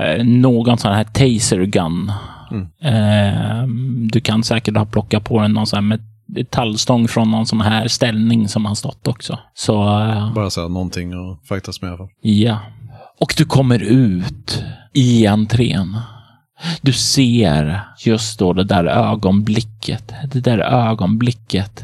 [0.06, 2.12] eh, någon sån här taser gun.
[2.52, 2.68] Mm.
[2.82, 3.68] Eh,
[4.12, 7.88] du kan säkert ha plockat på den någon sån här metallstång från någon sån här
[7.88, 9.40] ställning som har stått också.
[9.54, 12.10] Så eh, Bara så här, någonting att fightas med i alla fall.
[12.22, 12.60] Ja.
[13.20, 15.98] Och du kommer ut i entrén.
[16.82, 20.14] Du ser just då det där ögonblicket.
[20.32, 21.84] Det där ögonblicket.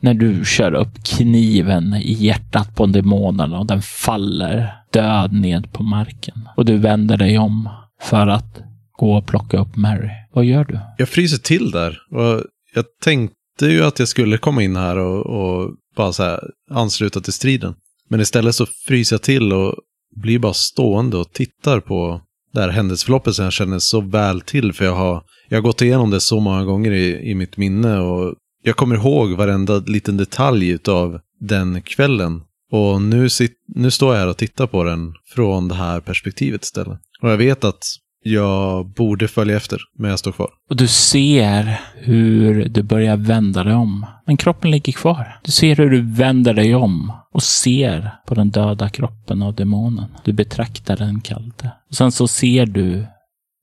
[0.00, 5.82] När du kör upp kniven i hjärtat på demonen och den faller död ned på
[5.82, 6.48] marken.
[6.56, 7.68] Och du vänder dig om
[8.02, 8.62] för att
[8.98, 10.10] gå och plocka upp Mary.
[10.32, 10.78] Vad gör du?
[10.98, 11.98] Jag fryser till där.
[12.10, 16.40] Och jag tänkte ju att jag skulle komma in här och, och bara så här
[16.70, 17.74] ansluta till striden.
[18.08, 19.74] Men istället så fryser jag till och
[20.16, 22.20] blir bara stående och tittar på
[22.52, 24.72] det här händelseförloppet som jag känner så väl till.
[24.72, 27.98] För jag har, jag har gått igenom det så många gånger i, i mitt minne
[27.98, 32.42] och jag kommer ihåg varenda liten detalj av den kvällen.
[32.72, 36.64] Och nu, sit, nu står jag här och tittar på den från det här perspektivet
[36.64, 36.98] istället.
[37.22, 37.82] Och jag vet att
[38.22, 40.50] jag borde följa efter, men jag står kvar.
[40.70, 44.06] Och du ser hur du börjar vända dig om.
[44.26, 45.40] Men kroppen ligger kvar.
[45.44, 50.16] Du ser hur du vänder dig om och ser på den döda kroppen av demonen.
[50.24, 51.62] Du betraktar den kallt.
[51.90, 53.06] Och sen så ser du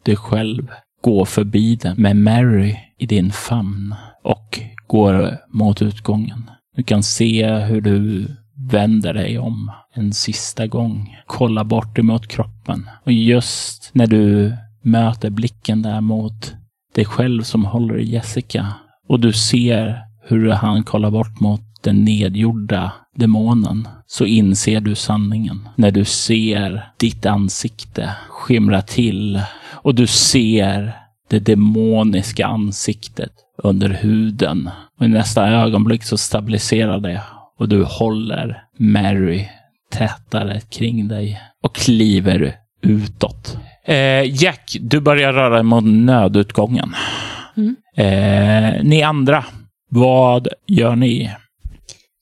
[0.06, 0.68] dig själv
[1.02, 6.50] gå förbi den med Mary i din famn och går mot utgången.
[6.76, 8.28] Du kan se hur du
[8.72, 11.18] vänder dig om en sista gång.
[11.26, 12.90] Kolla bort emot kroppen.
[13.06, 16.56] Och just när du möter blicken där mot
[16.96, 18.74] dig själv som håller i Jessica
[19.08, 25.70] och du ser hur han kollar bort mot den nedgjorda demonen så inser du sanningen.
[25.76, 29.42] När du ser ditt ansikte skimra till
[29.88, 30.94] och du ser
[31.30, 33.32] det demoniska ansiktet
[33.64, 34.70] under huden.
[35.00, 37.22] Och i nästa ögonblick så stabiliserar det
[37.58, 39.48] och du håller Mary
[39.92, 43.58] tätare kring dig och kliver utåt.
[43.86, 46.96] Eh, Jack, du börjar röra dig mot nödutgången.
[47.58, 47.76] Mm.
[47.98, 49.46] Eh, ni andra,
[49.90, 51.32] vad gör ni?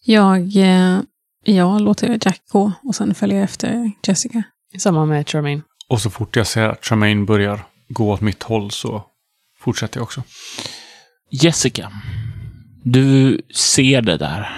[0.05, 0.99] Jag, eh,
[1.43, 4.43] jag låter Jack gå och sen följer jag efter Jessica.
[4.77, 5.61] Samma med Charmaine.
[5.89, 9.03] Och så fort jag ser att Charmaine börjar gå åt mitt håll så
[9.59, 10.23] fortsätter jag också.
[11.31, 11.91] Jessica,
[12.83, 14.49] du ser det där.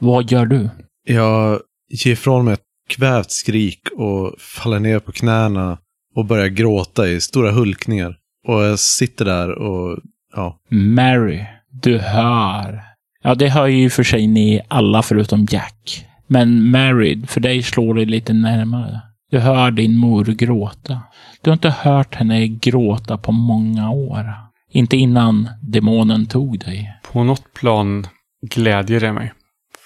[0.00, 0.70] Vad gör du?
[1.04, 5.78] Jag ger ifrån mig ett kvävt skrik och faller ner på knäna
[6.14, 8.16] och börjar gråta i stora hulkningar.
[8.48, 9.98] Och jag sitter där och,
[10.36, 11.44] ja, Mary,
[11.82, 12.82] du hör.
[13.22, 16.06] Ja, det hör ju för sig ni alla förutom Jack.
[16.26, 19.00] Men Mary, för dig slår det lite närmare.
[19.30, 21.00] Du hör din mor gråta.
[21.42, 24.34] Du har inte hört henne gråta på många år.
[24.70, 26.94] Inte innan demonen tog dig.
[27.02, 28.06] På något plan
[28.46, 29.32] glädjer det mig.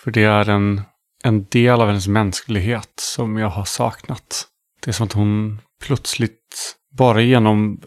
[0.05, 0.83] För det är en,
[1.25, 4.47] en del av hennes mänsklighet som jag har saknat.
[4.85, 7.81] Det är som att hon plötsligt, bara genom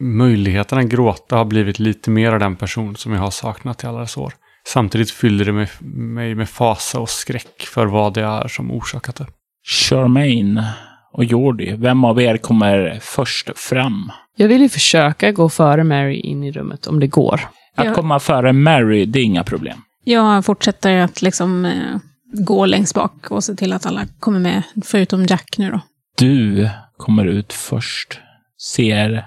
[0.00, 3.86] möjligheten att gråta, har blivit lite mer av den person som jag har saknat i
[3.86, 4.32] alla dessa år.
[4.66, 9.16] Samtidigt fyller det mig, mig med fasa och skräck för vad det är som orsakat
[9.16, 9.26] det.
[9.66, 10.64] Charmaine,
[11.12, 14.12] och Jordi, vem av er kommer först fram?
[14.36, 17.40] Jag vill ju försöka gå före Mary in i rummet om det går.
[17.76, 17.94] Att Ja.
[17.94, 19.78] komma före Mary, det är inga problem.
[20.04, 21.96] Jag fortsätter att liksom eh,
[22.46, 25.80] gå längst bak och se till att alla kommer med, förutom Jack nu då.
[26.18, 28.20] Du kommer ut först.
[28.74, 29.24] Ser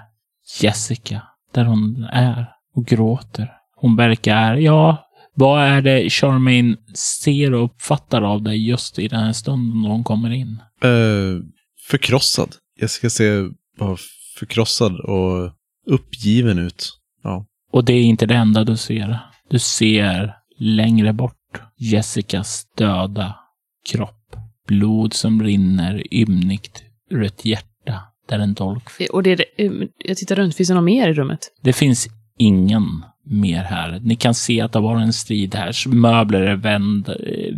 [0.60, 1.22] Jessica
[1.54, 3.52] där hon är och gråter.
[3.76, 9.20] Hon verkar, ja, vad är det Charmaine ser och uppfattar av dig just i den
[9.20, 10.60] här stunden då hon kommer in?
[10.82, 11.44] Eh,
[11.90, 12.54] förkrossad.
[12.80, 13.96] Jessica ser bara
[14.38, 15.52] förkrossad och
[15.86, 16.88] uppgiven ut.
[17.22, 17.46] Ja.
[17.72, 19.18] Och det är inte det enda du ser.
[19.50, 21.36] Du ser längre bort
[21.78, 23.34] Jessicas döda
[23.88, 24.36] kropp.
[24.68, 29.10] Blod som rinner ymnigt ur ett hjärta där en dolk finns.
[29.10, 31.38] Och det är, det- eh, jag tittar runt, finns det någon mer i rummet?
[31.62, 32.08] Det finns
[32.38, 32.84] ingen
[33.26, 34.00] mer här.
[34.02, 35.88] Ni kan se att det var en strid här.
[35.88, 37.08] Möbler är vänd,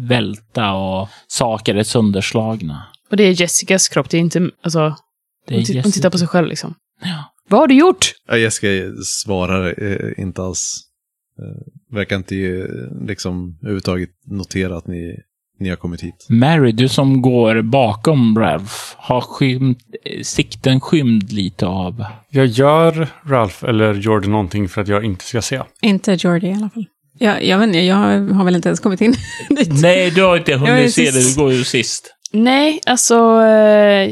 [0.08, 2.82] välta och saker är sönderslagna.
[3.10, 4.96] Och det är Jessicas kropp, det är inte, alltså,
[5.48, 6.74] Det är hon, hon tittar på sig själv liksom.
[7.02, 7.32] Ja.
[7.48, 8.12] Vad har du gjort?
[8.28, 10.82] Ja, Jessica svarar eh, inte alls.
[11.38, 15.16] Eh, verkar inte eh, liksom överhuvudtaget notera att ni,
[15.60, 16.26] ni har kommit hit.
[16.28, 22.04] Mary, du som går bakom Ralph, har skymt, eh, sikten skymd lite av.
[22.30, 25.62] Jag gör Ralph eller Jordan någonting för att jag inte ska se.
[25.82, 26.86] Inte Jordi i alla fall.
[27.18, 27.96] Jag, jag vet inte, jag
[28.34, 29.14] har väl inte ens kommit in
[29.50, 29.82] dit.
[29.82, 31.12] Nej, du har inte Jag är hunnit se det.
[31.12, 31.36] sist.
[31.36, 32.12] Du går ju sist.
[32.32, 34.10] Nej, alltså, eh,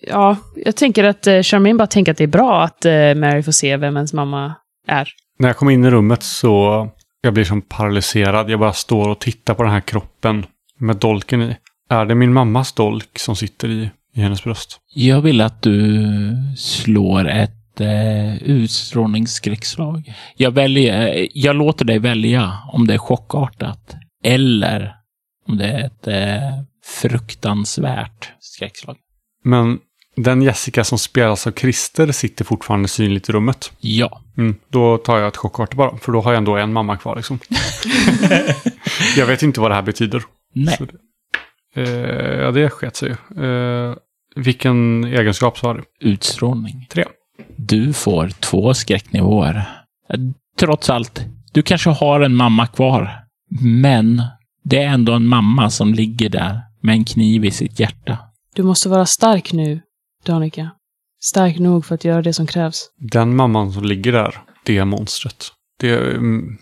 [0.00, 3.42] ja, jag tänker att eh, Charmaine bara tänker att det är bra att eh, Mary
[3.42, 4.54] får se vem ens mamma
[4.86, 5.08] är.
[5.38, 6.88] När jag kommer in i rummet så
[7.20, 8.50] jag blir som paralyserad.
[8.50, 10.46] Jag bara står och tittar på den här kroppen
[10.78, 11.56] med dolken i.
[11.90, 14.80] Är det min mammas dolk som sitter i, i hennes bröst?
[14.94, 20.14] Jag vill att du slår ett eh, utstrålningsskräckslag.
[20.36, 24.94] Jag, väljer, eh, jag låter dig välja om det är chockartat eller
[25.48, 28.96] om det är ett eh, fruktansvärt skräckslag.
[29.44, 29.78] Men
[30.16, 33.72] den Jessica som spelas av Christer sitter fortfarande synligt i rummet.
[33.80, 34.20] Ja.
[34.36, 37.16] Mm, då tar jag ett chockartat bara, för då har jag ändå en mamma kvar
[37.16, 37.38] liksom.
[39.16, 40.22] jag vet inte vad det här betyder.
[40.54, 40.76] Nej.
[40.78, 40.86] Så
[41.80, 43.44] eh, ja, det sket sig ju.
[43.44, 43.94] eh,
[44.36, 45.82] Vilken egenskap sa du?
[46.00, 46.86] Utstrålning.
[46.90, 47.04] Tre.
[47.56, 49.56] Du får två skräcknivåer.
[50.12, 50.20] Eh,
[50.58, 53.10] Trots allt, du kanske har en mamma kvar.
[53.60, 54.22] Men
[54.64, 58.18] det är ändå en mamma som ligger där med en kniv i sitt hjärta.
[58.54, 59.80] Du måste vara stark nu,
[60.24, 60.70] Danica.
[61.22, 62.90] Stark nog för att göra det som krävs.
[62.98, 65.46] Den mamman som ligger där, det är monstret.
[65.80, 66.58] Det mm,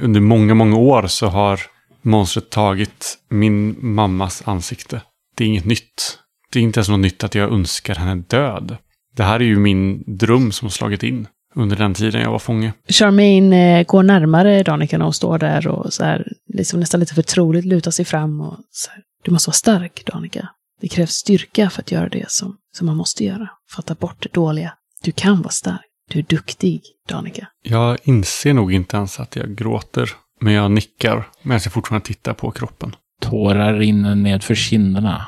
[0.00, 1.60] under många, många år så har
[2.02, 5.02] monstret tagit min mammas ansikte.
[5.36, 6.18] Det är inget nytt.
[6.52, 8.76] Det är inte ens något nytt att jag önskar henne död.
[9.16, 12.38] Det här är ju min dröm som har slagit in under den tiden jag var
[12.38, 12.72] fånge.
[12.88, 17.66] Charmaine eh, går närmare Danica och står där och så här, liksom nästan lite förtroligt
[17.66, 20.48] lutar sig fram och så här, Du måste vara stark, Danica.
[20.80, 23.48] Det krävs styrka för att göra det som, som man måste göra.
[23.76, 24.72] Fatta bort det dåliga.
[25.02, 25.80] Du kan vara stark.
[26.10, 27.46] Du är duktig, Danica.
[27.62, 30.10] Jag inser nog inte ens att jag gråter.
[30.40, 32.96] Men jag nickar medan jag fortfarande tittar på kroppen.
[33.20, 35.26] Tårar rinner ned för kinderna.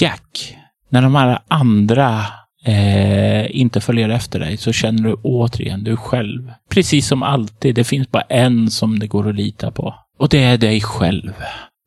[0.00, 0.56] Jack,
[0.88, 2.26] när de här andra
[2.64, 6.52] eh, inte följer efter dig så känner du återigen du själv.
[6.70, 9.94] Precis som alltid, det finns bara en som det går att lita på.
[10.18, 11.32] Och det är dig själv.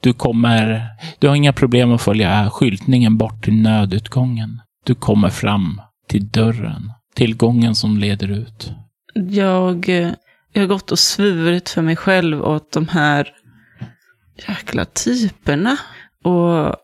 [0.05, 0.87] Du kommer,
[1.19, 4.61] du har inga problem att följa skyltningen bort till nödutgången.
[4.85, 8.71] Du kommer fram till dörren, till gången som leder ut.
[9.13, 9.89] Jag,
[10.53, 13.27] jag har gått och svurit för mig själv åt de här
[14.47, 15.77] jäkla typerna.
[16.23, 16.75] Och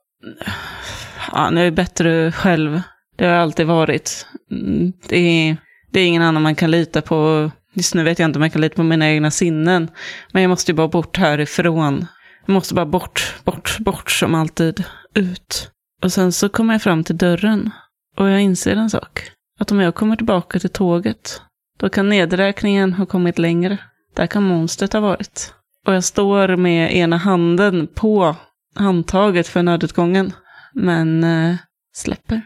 [1.32, 2.82] ja, jag är bättre själv.
[3.17, 4.28] Det har jag alltid varit.
[4.51, 5.57] Mm, det är,
[5.91, 7.51] det är ingen annan man kan lita på.
[7.74, 9.89] Just nu vet jag inte om jag kan lita på mina egna sinnen.
[10.32, 12.07] Men jag måste ju bara bort härifrån.
[12.45, 14.83] Jag måste bara bort, bort, bort som alltid.
[15.13, 15.71] Ut.
[16.03, 17.71] Och sen så kommer jag fram till dörren.
[18.17, 19.31] Och jag inser en sak.
[19.59, 21.41] Att om jag kommer tillbaka till tåget
[21.79, 23.77] då kan nedräkningen ha kommit längre.
[24.15, 25.53] Där kan monstret ha varit.
[25.87, 28.35] Och jag står med ena handen på
[28.75, 30.33] handtaget för nödutgången.
[30.73, 31.55] Men eh,
[31.93, 32.41] släpper.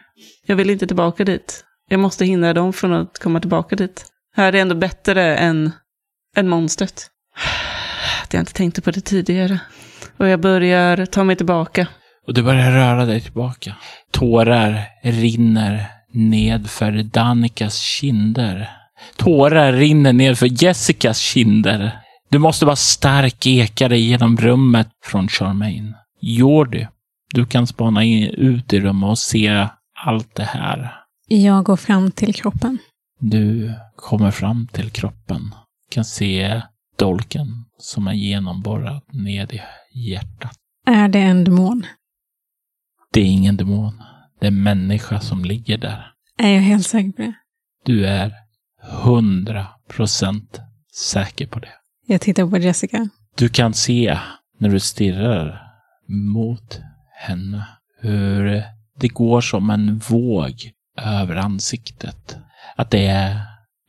[0.46, 1.66] Jag vill inte tillbaka dit.
[1.90, 4.06] Jag måste hindra dem från att komma tillbaka dit.
[4.36, 5.72] Här är ändå bättre än,
[6.36, 7.10] än monstret.
[8.24, 9.60] Att jag inte tänkte på det tidigare.
[10.18, 11.88] Och jag börjar ta mig tillbaka.
[12.28, 13.76] Och du börjar röra dig tillbaka.
[14.12, 18.70] Tårar rinner ned för Danikas kinder.
[19.16, 22.00] Tårar rinner ned för Jessicas kinder.
[22.30, 25.94] Du måste vara stark, eka dig genom rummet från Charmaine.
[26.22, 26.88] Jordi,
[27.34, 29.68] du kan spana in, ut i rummet och se
[30.06, 30.96] allt det här.
[31.28, 32.78] Jag går fram till kroppen.
[33.20, 35.42] Du kommer fram till kroppen.
[35.92, 36.62] Kan se
[36.96, 39.62] dolken som är genomborrad ned i
[39.94, 40.58] hjärtat.
[40.88, 41.86] Är det en demon?
[43.14, 44.04] Det är ingen demon.
[44.40, 46.12] Det är en människa som ligger där.
[46.38, 47.34] Är jag helt säker på det?
[47.86, 48.34] Du är
[48.82, 50.60] hundra procent
[50.94, 51.74] säker på det.
[52.08, 53.10] Jag tittar på Jessica.
[53.36, 54.20] Du kan se
[54.60, 55.62] när du stirrar
[56.08, 56.80] mot
[57.12, 57.68] henne
[58.00, 58.64] hur
[59.00, 62.38] det går som en våg över ansiktet.
[62.76, 63.42] Att det är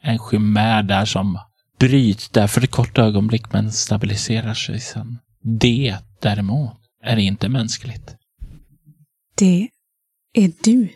[0.03, 1.39] en skimär där som
[1.79, 5.19] bryts där för ett kort ögonblick men stabiliserar sig sen.
[5.43, 6.73] Det däremot
[7.05, 8.15] är inte mänskligt.
[9.39, 9.69] Det
[10.35, 10.89] är du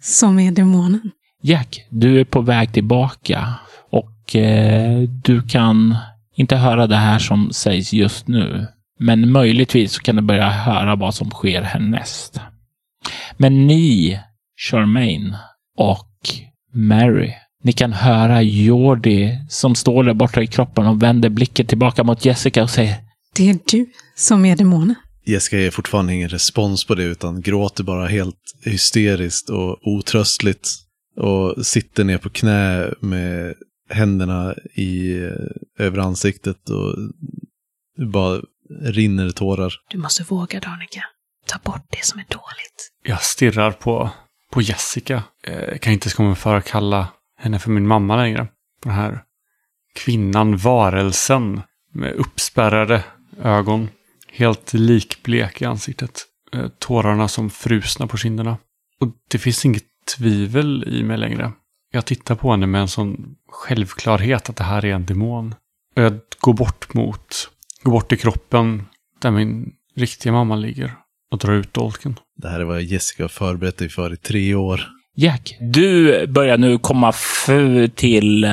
[0.00, 1.10] som är demonen.
[1.42, 3.54] Jack, du är på väg tillbaka
[3.90, 5.96] och eh, du kan
[6.34, 8.66] inte höra det här som sägs just nu.
[8.98, 12.40] Men möjligtvis så kan du börja höra vad som sker härnäst.
[13.36, 14.20] Men ni,
[14.56, 15.36] Charmaine
[15.76, 16.12] och
[16.72, 17.32] Mary,
[17.66, 22.24] ni kan höra Jordi som står där borta i kroppen och vänder blicken tillbaka mot
[22.24, 22.94] Jessica och säger
[23.34, 24.94] Det är du som är demonen.
[25.24, 30.68] Jessica ger fortfarande ingen respons på det utan gråter bara helt hysteriskt och otröstligt.
[31.16, 33.54] Och sitter ner på knä med
[33.90, 35.14] händerna i,
[35.78, 36.94] över ansiktet och
[38.12, 38.40] bara
[38.80, 39.72] rinner tårar.
[39.90, 41.02] Du måste våga, Danica.
[41.46, 42.92] Ta bort det som är dåligt.
[43.04, 44.10] Jag stirrar på,
[44.52, 45.22] på Jessica.
[45.46, 48.48] Eh, Jag kan inte komma för att kalla henne för min mamma längre.
[48.82, 49.22] Den här
[49.94, 51.60] kvinnan, varelsen
[51.92, 53.04] med uppspärrade
[53.42, 53.88] ögon.
[54.28, 56.22] Helt likblek i ansiktet.
[56.52, 58.58] Eh, tårarna som frusna på kinderna.
[59.00, 59.84] Och det finns inget
[60.16, 61.52] tvivel i mig längre.
[61.92, 65.54] Jag tittar på henne med en sån självklarhet att det här är en demon.
[65.96, 67.50] Och jag går bort mot,
[67.82, 68.86] går bort till kroppen
[69.20, 70.94] där min riktiga mamma ligger
[71.30, 72.18] och drar ut dolken.
[72.36, 74.95] Det här är vad Jessica har förberett dig för i tre år.
[75.18, 77.12] Jack, du börjar nu komma
[77.94, 78.44] till...
[78.44, 78.50] Eh,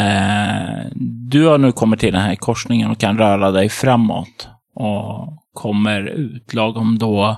[1.30, 4.47] du har nu kommit till den här korsningen och kan röra dig framåt.
[4.76, 7.38] Och kommer ut lagom då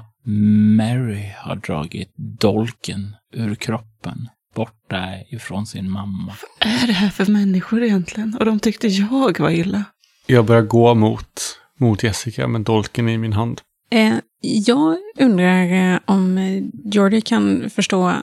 [0.77, 4.29] Mary har dragit dolken ur kroppen.
[4.55, 6.33] Borta ifrån sin mamma.
[6.63, 8.35] Vad är det här för människor egentligen?
[8.39, 9.83] Och de tyckte jag var illa.
[10.27, 11.41] Jag börjar gå mot,
[11.79, 13.61] mot Jessica med dolken i min hand.
[13.91, 16.39] Eh, jag undrar eh, om
[16.83, 18.13] Jordi kan förstå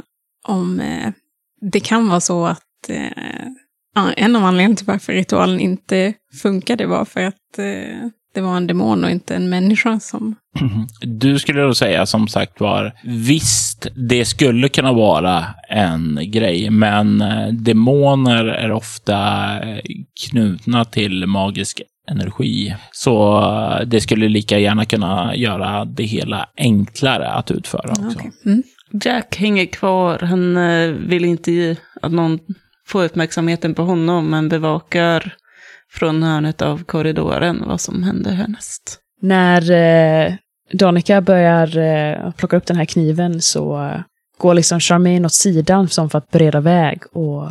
[0.48, 1.12] om eh,
[1.60, 7.04] det kan vara så att eh, en av anledningarna till varför ritualen inte funkade var
[7.04, 10.34] för att eh, det var en demon och inte en människa som...
[11.00, 17.24] Du skulle då säga som sagt var, visst, det skulle kunna vara en grej, men
[17.52, 19.48] demoner är ofta
[20.30, 22.74] knutna till magisk energi.
[22.92, 23.40] Så
[23.86, 28.18] det skulle lika gärna kunna göra det hela enklare att utföra också.
[28.18, 28.30] Okej.
[28.44, 28.62] Mm.
[28.92, 30.18] Jack hänger kvar.
[30.18, 32.38] Han eh, vill inte att någon
[32.86, 35.34] får uppmärksamheten på honom, men bevakar
[35.92, 38.98] från hörnet av korridoren vad som händer härnäst.
[39.20, 40.34] När eh,
[40.72, 44.00] Danica börjar eh, plocka upp den här kniven så eh,
[44.38, 47.48] går liksom Charmaine åt sidan som för att bereda väg och,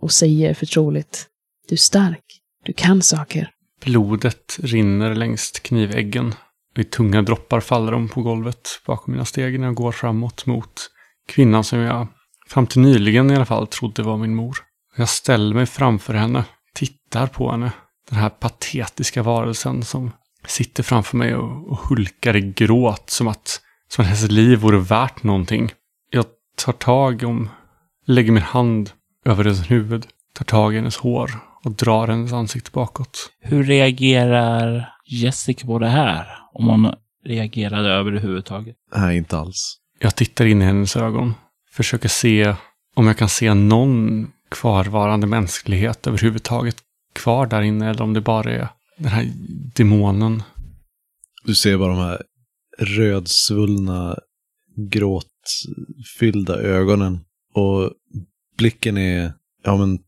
[0.00, 1.26] och säger förtroligt.
[1.68, 2.24] Du är stark.
[2.64, 3.50] Du kan saker.
[3.84, 6.34] Blodet rinner längs kniväggen.
[6.76, 10.90] I tunga droppar faller de på golvet bakom mina steg när jag går framåt mot
[11.28, 12.06] kvinnan som jag,
[12.48, 14.58] fram till nyligen i alla fall, trodde var min mor.
[14.96, 16.44] Jag ställer mig framför henne,
[16.74, 17.72] tittar på henne.
[18.10, 20.10] Den här patetiska varelsen som
[20.46, 24.78] sitter framför mig och, och hulkar i gråt som att, som att hennes liv vore
[24.78, 25.70] värt någonting.
[26.10, 26.24] Jag
[26.64, 27.48] tar tag om,
[28.06, 28.90] lägger min hand
[29.24, 31.30] över hennes huvud, tar tag i hennes hår
[31.64, 33.30] och drar hennes ansikte bakåt.
[33.40, 36.37] Hur reagerar Jessica på det här?
[36.52, 36.92] Om hon
[37.24, 38.76] reagerade överhuvudtaget.
[38.96, 39.78] Nej, inte alls.
[39.98, 41.34] Jag tittar in i hennes ögon.
[41.70, 42.54] Försöker se
[42.94, 46.76] om jag kan se någon kvarvarande mänsklighet överhuvudtaget
[47.12, 47.90] kvar där inne.
[47.90, 48.68] Eller om det bara är
[48.98, 49.28] den här
[49.74, 50.42] demonen.
[51.44, 52.22] Du ser bara de här
[52.78, 54.18] rödsvullna,
[54.76, 57.20] gråtfyllda ögonen.
[57.54, 57.92] Och
[58.56, 59.32] blicken är,
[59.64, 59.98] ja men,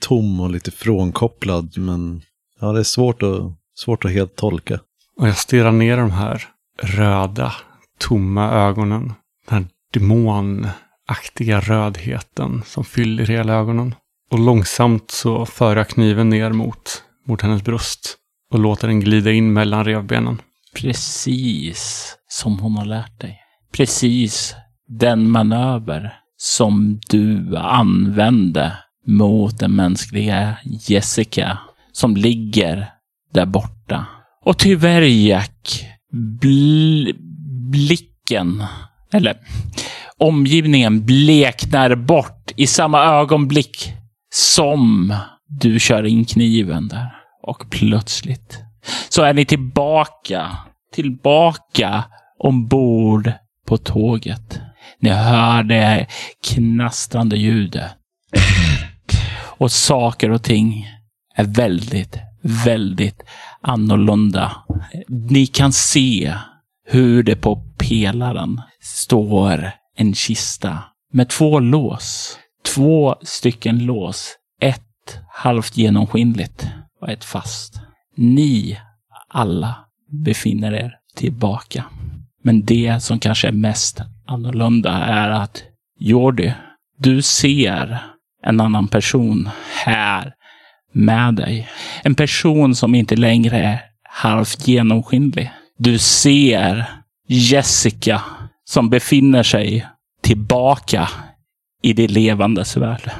[0.00, 1.78] tom och lite frånkopplad.
[1.78, 2.22] Men
[2.60, 3.42] ja, det är svårt att,
[3.74, 4.80] svårt att helt tolka.
[5.22, 6.44] Och jag stirrar ner de här
[6.82, 7.52] röda,
[7.98, 9.12] tomma ögonen.
[9.48, 13.94] Den här demonaktiga rödheten som fyller hela ögonen.
[14.30, 18.16] Och långsamt så för jag kniven ner mot, mot hennes bröst.
[18.52, 20.40] Och låter den glida in mellan revbenen.
[20.74, 23.40] Precis som hon har lärt dig.
[23.72, 24.54] Precis
[24.88, 31.58] den manöver som du använde mot den mänskliga Jessica
[31.92, 32.90] som ligger
[33.32, 34.06] där borta.
[34.44, 37.12] Och tyvärr Jack, bl
[37.70, 38.64] blicken,
[39.12, 39.36] eller
[40.18, 43.92] omgivningen bleknar bort i samma ögonblick
[44.34, 45.14] som
[45.46, 47.14] du kör in kniven där.
[47.42, 48.58] Och plötsligt
[49.08, 50.56] så är ni tillbaka,
[50.94, 52.04] tillbaka
[52.38, 53.32] ombord
[53.66, 54.60] på tåget.
[54.98, 56.06] Ni hör det
[56.46, 57.90] knastrande ljudet.
[59.58, 60.86] Och saker och ting
[61.34, 63.22] är väldigt, väldigt
[63.62, 64.56] annorlunda.
[65.08, 66.34] Ni kan se
[66.88, 70.78] hur det på pelaren står en kista
[71.12, 72.38] med två lås.
[72.74, 74.36] Två stycken lås.
[74.60, 76.66] Ett halvt genomskinligt
[77.00, 77.80] och ett fast.
[78.16, 78.78] Ni
[79.28, 79.74] alla
[80.24, 81.84] befinner er tillbaka.
[82.42, 85.62] Men det som kanske är mest annorlunda är att
[85.98, 86.52] Jordi,
[86.98, 87.98] du ser
[88.42, 89.48] en annan person
[89.84, 90.34] här
[90.92, 91.68] med dig.
[92.02, 95.50] En person som inte längre är halvt genomskinlig.
[95.78, 96.84] Du ser
[97.28, 98.22] Jessica
[98.64, 99.86] som befinner sig
[100.22, 101.08] tillbaka
[101.82, 103.10] i det levandes värld.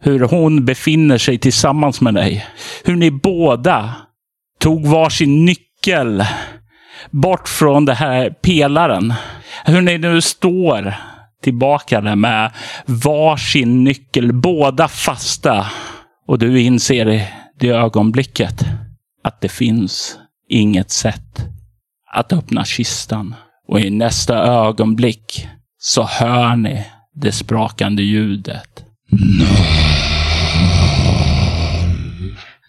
[0.00, 2.46] Hur hon befinner sig tillsammans med dig.
[2.84, 3.94] Hur ni båda
[4.58, 6.24] tog varsin nyckel
[7.10, 9.14] bort från den här pelaren.
[9.64, 10.94] Hur ni nu står
[11.42, 12.50] tillbaka där med
[12.86, 15.66] varsin nyckel, båda fasta.
[16.26, 18.64] Och du inser i det ögonblicket
[19.24, 20.18] att det finns
[20.48, 21.46] inget sätt
[22.12, 23.34] att öppna kistan.
[23.68, 25.48] Och i nästa ögonblick
[25.78, 28.84] så hör ni det sprakande ljudet.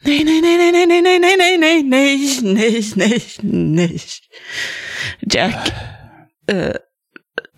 [0.06, 3.22] Nej, nej, nej, nej, nej, nej, nej, nej, nej, nej, nej, nej, nej.
[3.42, 4.00] nej.
[5.20, 5.72] Jack
[6.52, 6.76] eh,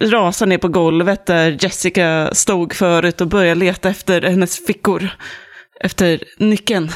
[0.04, 5.10] rasar ner på golvet där Jessica stod förut och börjar leta efter hennes fickor.
[5.80, 6.90] Efter nyckeln.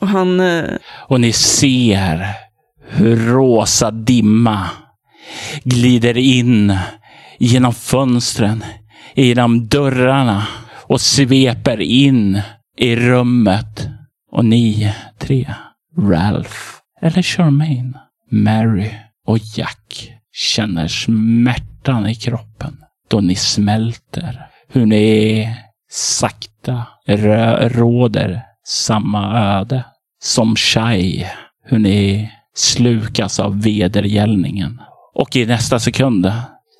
[0.00, 0.40] Och han...
[0.40, 0.64] Eh,
[1.08, 2.26] Och ni ser
[2.88, 4.70] hur rosa dimma
[5.64, 6.78] glider in
[7.38, 8.64] genom fönstren,
[9.14, 12.42] genom dörrarna och sveper in
[12.76, 13.88] i rummet.
[14.32, 15.54] Och ni tre,
[15.98, 16.56] Ralph,
[17.02, 17.98] eller Charmaine,
[18.30, 18.90] Mary
[19.26, 22.76] och Jack, känner smärtan i kroppen
[23.10, 24.46] då ni smälter.
[24.68, 25.48] Hur ni
[25.90, 26.86] sakta
[27.16, 29.84] råder samma öde
[30.22, 31.26] som Shai.
[31.64, 34.80] Hur ni slukas av vedergällningen.
[35.14, 36.32] Och i nästa sekund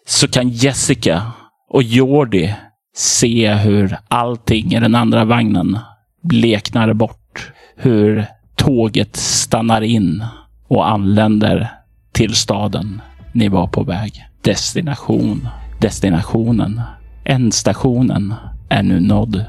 [0.07, 1.23] så kan Jessica
[1.71, 2.55] och Jordi
[2.97, 5.79] se hur allting i den andra vagnen
[6.23, 7.53] bleknar bort.
[7.77, 8.27] Hur
[8.57, 10.25] tåget stannar in
[10.69, 11.73] och anländer
[12.13, 13.01] till staden
[13.33, 14.25] ni var på väg.
[14.43, 15.49] Destination.
[15.81, 16.81] Destinationen.
[17.25, 18.35] Ändstationen
[18.69, 19.45] är nu nådd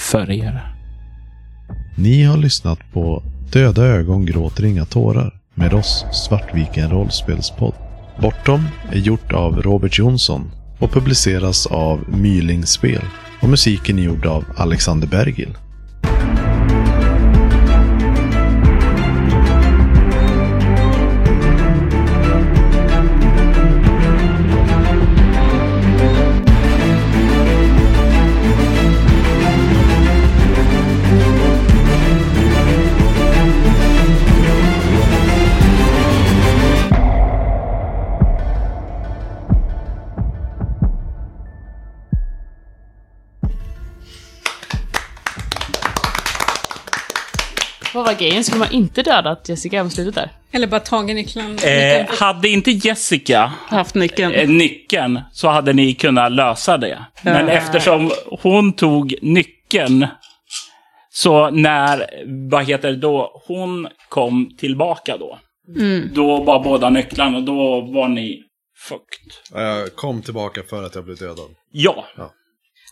[0.00, 0.74] för er.
[1.96, 3.22] Ni har lyssnat på
[3.52, 7.74] Döda ögon gråter inga tårar med oss Svartviken rollspelspodd.
[8.20, 13.02] Bortom är gjort av Robert Jonsson och publiceras av Myling Spel
[13.42, 15.56] och musiken är gjord av Alexander Bergil.
[48.20, 48.44] Grejen?
[48.44, 50.30] Skulle man inte dödat Jessica på slutet där?
[50.52, 51.62] Eller bara tagit nycklarna.
[51.62, 54.34] Eh, hade inte Jessica haft nyckeln.
[54.34, 57.04] eh, nyckeln så hade ni kunnat lösa det.
[57.22, 57.52] Men Ja.
[57.52, 58.10] eftersom
[58.42, 60.06] hon tog nyckeln
[61.12, 62.06] så när,
[62.50, 65.38] vad heter det då, hon kom tillbaka då.
[66.14, 68.38] Då var båda nycklarna och då var ni
[68.88, 69.32] fucked.
[69.60, 71.48] Jag kom tillbaka för att jag blev dödad.
[71.72, 72.04] Ja.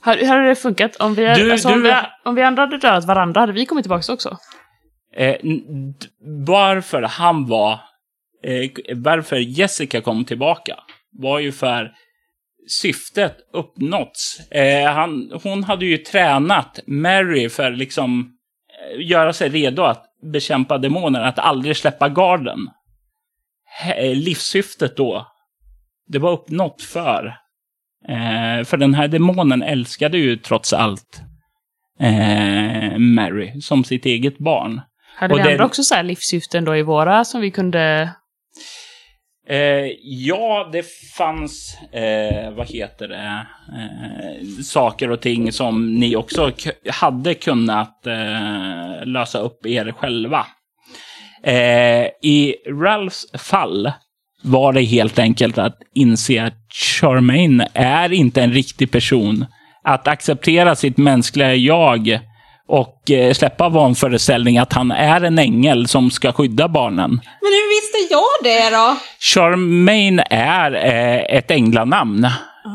[0.04, 0.96] Hur hade det funkat?
[0.96, 3.66] Om vi, Du- alltså, om, du- vi, om vi andra hade dödat varandra, hade vi
[3.66, 4.36] kommit tillbaka också?
[5.16, 5.36] Eh,
[6.46, 7.72] varför han var,
[8.44, 10.76] eh, varför Jessica kom tillbaka
[11.12, 11.92] var ju för
[12.68, 14.40] syftet uppnåtts.
[14.50, 18.32] Eh, han, hon hade ju tränat Mary för liksom
[18.92, 22.58] eh, göra sig redo att bekämpa demoner, att aldrig släppa garden.
[23.82, 25.26] He- eh, livssyftet då,
[26.06, 27.26] det var uppnått för.
[28.08, 31.20] Eh, för den här demonen älskade ju trots allt
[32.00, 34.80] eh, Mary som sitt eget barn.
[35.20, 38.10] Hade Och vi det- andra också så här livssyften då i våra som vi kunde...
[39.48, 40.84] Eh, ja, det
[41.16, 43.46] fanns, eh, vad heter det,
[43.78, 46.52] eh, saker och ting som ni också
[46.90, 50.46] hade kunnat eh, lösa upp er själva.
[51.44, 53.92] Eh, I Ralphs fall
[54.42, 59.46] var det helt enkelt att inse att Charmaine är inte en riktig person.
[59.84, 62.20] Att acceptera sitt mänskliga jag
[62.68, 67.10] och eh, släppa vanföreställning att han är en ängel som ska skydda barnen.
[67.40, 68.24] Men hur visste jag
[68.70, 68.96] det då?
[69.20, 72.24] Charmaine är eh, ett änglanamn.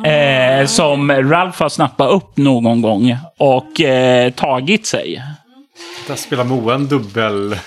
[0.05, 5.21] Eh, som Ralph har snappat upp någon gång och eh, tagit sig.
[6.07, 7.55] Där spelar Moa en dubbel...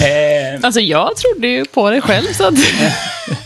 [0.00, 2.54] Eh, Alltså jag trodde ju på det själv så att...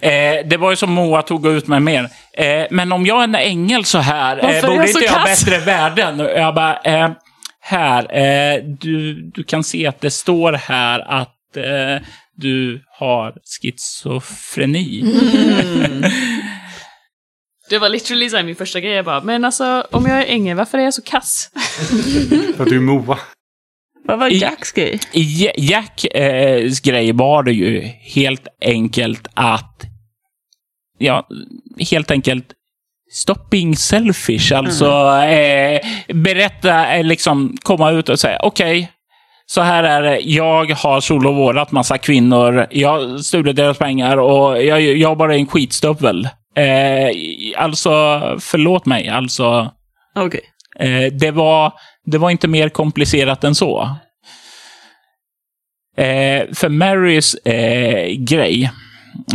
[0.00, 2.08] Eh, det var ju som Moa tog ut mig mer.
[2.32, 5.24] Eh, men om jag är en ängel så här, eh, borde jag inte jag ha
[5.24, 6.20] bättre värden?
[6.20, 7.10] Och Jag bara, eh,
[7.60, 15.04] här, eh, du, du kan se att det står här att eh, du har schizofreni.
[17.70, 18.92] Det var literally så här min första grej.
[18.92, 21.50] Jag bara, men alltså om jag är ängel, varför är jag så kass?
[22.56, 23.18] För att du är Moa.
[24.08, 25.00] Vad var Jacks grej?
[25.12, 29.82] I Jacks eh, grej var det ju helt enkelt att,
[30.98, 31.28] ja,
[31.90, 32.44] helt enkelt
[33.10, 34.52] Stop being selfish.
[34.52, 34.86] Alltså
[35.16, 35.80] eh,
[36.14, 38.90] berätta, eh, liksom komma ut och säga okej,
[39.46, 40.18] så här är det.
[40.20, 42.66] Jag har solovårat massa kvinnor.
[42.70, 46.28] Jag stulit deras pengar och jag, jag bara är en skitstövel.
[46.56, 47.08] Eh,
[47.56, 47.90] alltså,
[48.40, 49.08] förlåt mig.
[49.08, 49.70] Alltså,
[50.14, 50.40] Okej.
[50.78, 51.72] Eh, det, var,
[52.04, 53.96] det var inte mer komplicerat än så.
[55.96, 58.70] Eh, för Marys eh, grej,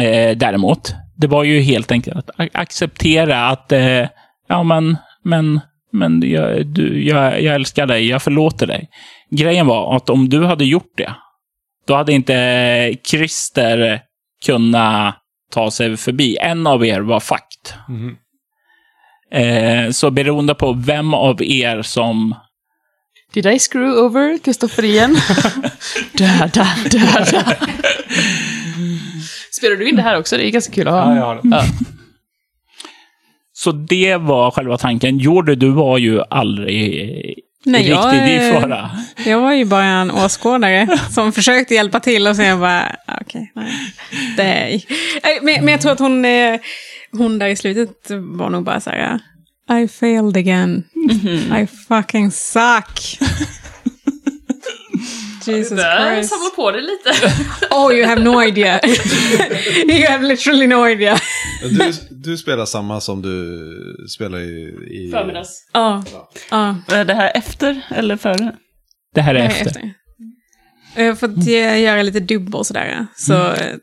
[0.01, 4.07] eh, däremot, det var ju helt enkelt att acceptera att, eh,
[4.47, 5.59] ja men, men,
[5.91, 8.89] men jag, du, jag, jag älskar dig, jag förlåter dig.
[9.29, 11.15] Grejen var att om du hade gjort det,
[11.87, 14.01] då hade inte Christer
[14.45, 15.15] kunnat
[15.51, 16.37] ta sig förbi.
[16.37, 17.75] En av er var fakt.
[17.89, 18.15] Mm.
[19.33, 22.35] Eh, så beroende på vem av er som...
[23.33, 25.17] Did I screw over Kristoffer igen?
[26.13, 27.57] döda, döda.
[29.51, 30.37] Spelar du in det här också?
[30.37, 31.09] Det är ganska kul att ha.
[31.09, 31.41] Ja, jag har det.
[31.43, 31.63] Ja.
[33.53, 35.17] Så det var själva tanken.
[35.17, 38.91] Jordi, du var ju aldrig Nej, riktigt jag, i eh, fara.
[39.25, 43.71] Jag var ju bara en åskådare som försökte hjälpa till och sen bara, okej, nej.
[44.37, 44.85] nej.
[45.23, 46.59] Nej, Men, men jag tror att hon, eh,
[47.17, 49.19] hon där i slutet var nog bara så här,
[49.83, 50.83] I failed again.
[51.61, 53.19] I fucking suck.
[55.45, 56.29] Jesus Christ.
[56.29, 57.33] Samla på det lite.
[57.75, 58.79] Oh, you have no idea.
[59.87, 61.17] you have literally no idea.
[61.61, 65.07] Du, du spelar samma som du spelar i...
[65.07, 65.69] i Förmiddags.
[65.73, 66.03] Ja,
[66.51, 66.75] ja.
[66.91, 68.55] Är det här efter eller före?
[69.15, 69.65] Det här är Nej, efter.
[69.65, 69.93] efter.
[70.95, 71.47] Jag har fått
[71.79, 73.07] göra lite dubb och sådär.
[73.15, 73.75] Så eh,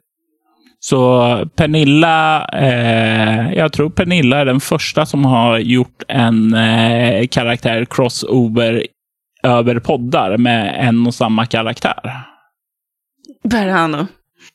[0.80, 7.86] Så Pernilla, eh, jag tror Pernilla är den första som har gjort en eh, karaktär
[7.90, 8.86] crossover
[9.42, 12.20] över poddar med en och samma karaktär.
[13.44, 14.06] Berhano.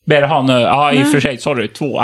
[0.05, 2.03] Berhane, ja i och för sig, sorry, två.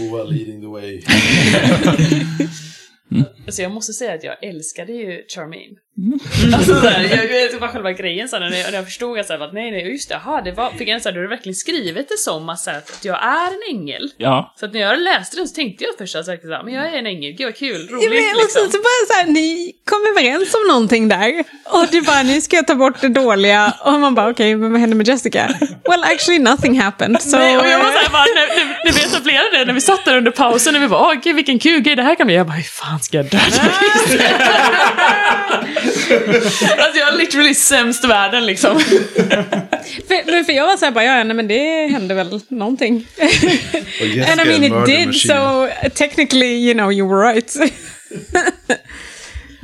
[0.00, 1.02] Moa leading the way.
[3.46, 5.76] Alltså jag måste säga att jag älskade ju Charmaine.
[6.54, 9.32] Alltså såhär, jag vet bara själva grejen sen när jag, när jag förstod att, så
[9.32, 11.54] här, att nej nej just det, aha, det var, fick jag såhär, du har verkligen
[11.54, 14.10] skrivit det som att, så här, att jag är en ängel.
[14.16, 16.86] Ja, Så att när jag läste det så tänkte jag först att så men jag
[16.86, 18.70] är en ängel, gud vad kul, Ja, roligt men, och sen liksom.
[18.72, 21.44] så bara så här, ni kom överens om någonting där.
[21.64, 23.74] Och du bara, nu ska jag ta bort det dåliga.
[23.84, 25.48] Och man bara, okej, men vad hände med Jessica?
[25.88, 27.22] Well, actually nothing happened.
[27.22, 29.80] Så, Nej, och jag var såhär bara, när, när, när vi etablerade det, när vi
[29.80, 32.26] satt där under pausen, när vi bara, åh gud vilken kul grej det här kan
[32.26, 32.36] bli.
[32.36, 33.40] Jag bara, hur fan ska jag döda
[36.78, 38.80] Alltså jag är literally sämst i världen liksom.
[40.08, 43.06] för, men för jag var så här, bara, ja, nej, men det hände väl någonting.
[43.16, 45.34] Jessica And I mean it did, machine.
[45.34, 47.56] so technically, you know, you were right.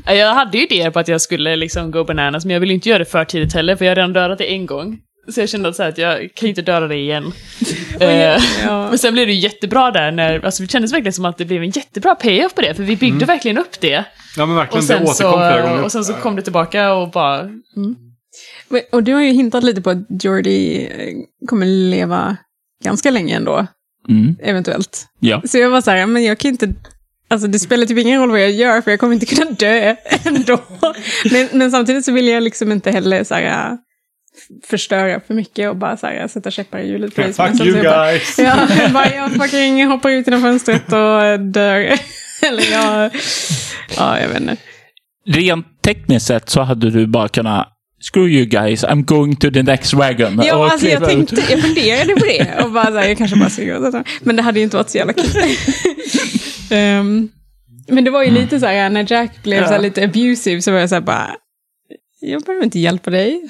[0.07, 2.89] Jag hade ju idéer på att jag skulle liksom go bananas, men jag ville inte
[2.89, 4.99] göra det för tidigt heller, för jag har redan dödat det en gång.
[5.29, 7.33] Så jag kände att, så här, att jag kan inte döda det igen.
[8.01, 8.89] Eh, ja.
[8.89, 11.63] Men sen blev det jättebra där när, alltså det kändes verkligen som att det blev
[11.63, 14.05] en jättebra payoff på det, för vi byggde verkligen upp det.
[14.37, 14.81] Ja, men Och verkligen.
[14.81, 15.83] Det sen, återkom så, flera gånger.
[15.85, 17.41] och sen så kom det tillbaka och bara...
[17.41, 17.97] Mm.
[18.69, 22.37] Men- Och du har ju hintat lite på att Jordi eh, kommer leva
[22.85, 23.67] ganska länge ändå,
[24.09, 25.07] mm, eventuellt.
[25.21, 25.43] ja.
[25.45, 26.75] Så jag var så här, men jag kan inte...
[27.29, 29.95] Alltså det spelar typ ingen roll vad jag gör, för jag kommer inte kunna dö
[30.25, 30.59] ändå.
[31.33, 33.79] Men, men samtidigt så vill jag liksom inte heller så här,
[34.65, 37.33] förstöra för mycket och bara så här, sätta käppar i hjulet på dig.
[37.33, 38.39] Fuck you så jag bara- guys!
[38.39, 41.79] Ja, jag, bara, jag fucking hoppar ut genom fönstret och dör.
[42.43, 43.11] Eller jag...
[43.97, 44.57] Ja, jag vet inte.
[45.27, 47.73] Rent tekniskt sett så hade du bara kunnat
[48.13, 50.43] Screw you guys, I'm going to the next wagon.
[50.45, 52.65] Ja, Och alltså jag, tänkte, jag funderade på det.
[52.65, 54.05] Och bara så här, jag kanske bara ska gå.
[54.21, 55.25] Men det hade ju inte varit så jävla kul.
[56.71, 57.29] Ehm,
[57.89, 60.73] men det var ju lite så här, när Jack blev så här lite abusive så
[60.73, 61.31] var jag så här bara,
[62.27, 63.43] jag behöver inte hjälpa dig.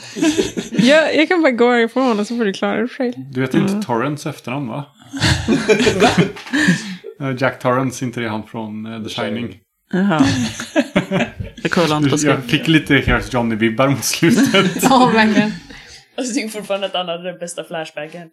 [0.71, 3.13] Jag, jag kan bara gå ifrån och så får du klara dig själv.
[3.17, 4.85] Du vet inte Torrance efternamn va?
[7.21, 9.59] Eh, Jack Torrance, inte det han från eh, The Shining?
[9.93, 10.27] Jaha.
[11.63, 14.83] Jag kollar inte på Jag fick lite Here's Johnny-vibbar mot slutet.
[14.83, 15.53] Ja, verkligen.
[16.17, 18.29] Alltså, jag tycker fortfarande att han hade den bästa flashbacken.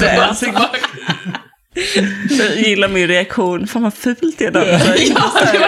[0.00, 0.54] dancing.
[2.38, 3.66] Jag gillar min reaktion.
[3.66, 4.66] Fan vad fult det är där.
[4.70, 4.78] Ja,
[5.52, 5.58] det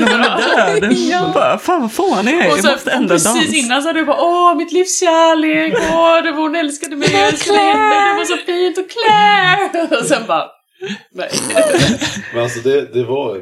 [0.00, 0.92] var död.
[0.92, 1.30] Ja.
[1.34, 2.56] Bara, fan vad fånig jag är.
[2.56, 3.54] Jag måste ändra precis dans.
[3.54, 7.08] innan så hade du bara åh, mitt livs kärlek, åh, det var hon älskade mig,
[7.12, 9.96] jag älskade henne, det var så fint och Claire!
[10.00, 10.46] Och sen bara,
[11.12, 11.28] nej.
[12.34, 13.36] Men alltså det, det, var,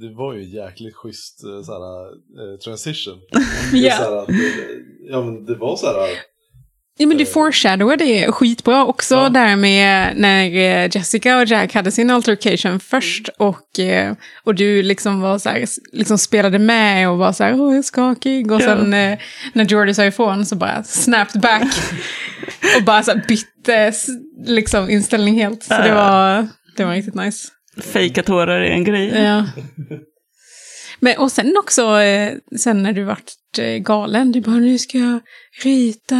[0.00, 2.06] det var ju jäkligt schysst eh, så här,
[2.52, 3.18] eh, transition.
[3.72, 3.96] Det Ja.
[3.96, 4.34] så här att det,
[5.10, 6.08] ja, men det var så här.
[7.00, 9.28] Ja, men du foreshadowade det skitbra också Ja.
[9.28, 14.12] där med när eh, Jessica och Jack hade sin altercation först och, eh,
[14.44, 17.78] och du liksom var så här, liksom spelade med och var så här, åh jag
[17.78, 18.64] är skakig och Ja.
[18.66, 19.18] sen eh,
[19.52, 21.62] när Jordy sa ifrån så bara snapped back
[22.78, 23.92] och bara så här bytte
[24.46, 25.62] liksom inställning helt.
[25.62, 27.48] Så det var, det var riktigt nice.
[27.92, 29.08] Fejka tårar är en grej.
[29.14, 29.46] Ja.
[31.00, 34.98] Men och sen också, eh, sen när du vart eh, galen, du bara nu ska
[34.98, 35.20] jag
[35.64, 36.16] rita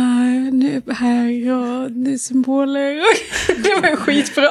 [0.53, 3.01] nu här och nu symboler.
[3.63, 4.51] det var skitbra.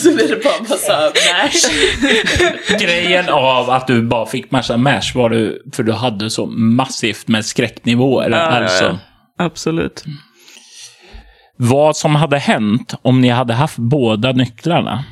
[0.00, 2.78] Så blir det bara massa mash.
[2.80, 7.28] Grejen av att du bara fick massa mash var du, för du hade så massivt
[7.28, 8.30] med skräcknivåer.
[8.30, 8.84] Ja, ja, alltså.
[8.84, 8.98] ja.
[9.38, 10.04] Absolut.
[11.56, 15.04] Vad som hade hänt om ni hade haft båda nycklarna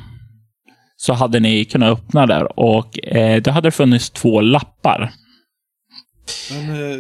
[1.03, 5.13] så hade ni kunnat öppna där och eh, det hade funnits två lappar.
[6.51, 6.99] Men eh,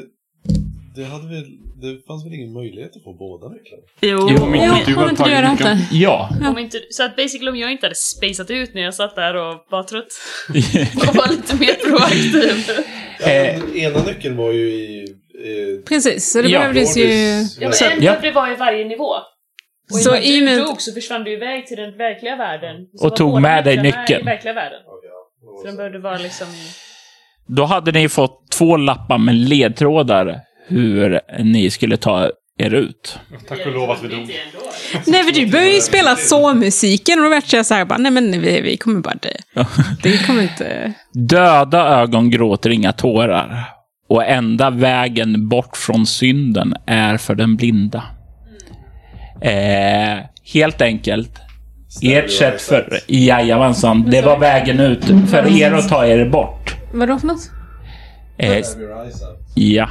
[0.96, 1.44] det, hade väl,
[1.80, 3.82] det fanns väl ingen möjlighet att få båda nycklarna?
[4.00, 4.36] Jo, Jo,
[4.86, 5.78] du har inte du tagit haft nyckeln.
[5.90, 5.96] det?
[5.96, 6.30] Ja.
[6.48, 9.34] Om inte, så att basically om jag inte hade spacet ut när jag satt där
[9.36, 10.12] och var trött
[11.08, 12.64] och var lite mer proaktiv.
[13.20, 15.16] Ja, men ena nyckeln var ju i...
[15.34, 17.04] i Precis, så det Ja, behövdes ju...
[17.60, 18.32] Ja, men en ja.
[18.34, 19.14] var i varje nivå.
[19.90, 22.76] Och Så i och med du dog så försvann du iväg till den verkliga världen.
[22.94, 24.20] Så Och tog med dig nyckeln.
[24.20, 24.80] I verkliga världen.
[25.60, 26.46] Så den behövde vara liksom...
[27.46, 33.18] Då hade ni fått två lappar med ledtrådar hur ni skulle ta er ut.
[33.48, 34.30] Tack och lov att vi dog.
[35.06, 38.12] Nej, för du började ju spela så-musiken och då vart jag så här bara, nej
[38.12, 39.64] men vi, vi kommer bara dö.
[40.02, 40.92] Det kommer inte...
[41.12, 43.64] Döda ögon gråter inga tårar.
[44.08, 48.02] Och enda vägen bort från synden är för den blinda.
[49.40, 50.18] Eh,
[50.54, 51.30] helt enkelt.
[52.02, 52.98] Ert sätt för...
[53.06, 56.76] Jajamensan, det var vägen ut för er att ta er bort.
[56.92, 57.50] Vadå för något?
[58.38, 58.62] Eh,
[59.54, 59.88] ja.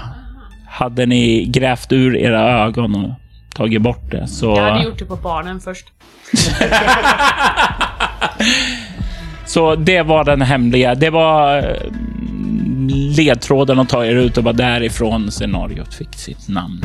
[0.70, 3.10] Hade ni grävt ur era ögon och
[3.56, 4.46] tagit bort det så...
[4.46, 5.86] Jag hade gjort det på barnen först.
[9.46, 10.96] Så det var den hemliga.
[10.96, 11.64] Det var eh,
[13.18, 16.82] ledtråden att ta er ut och var därifrån scenariot fick sitt namn.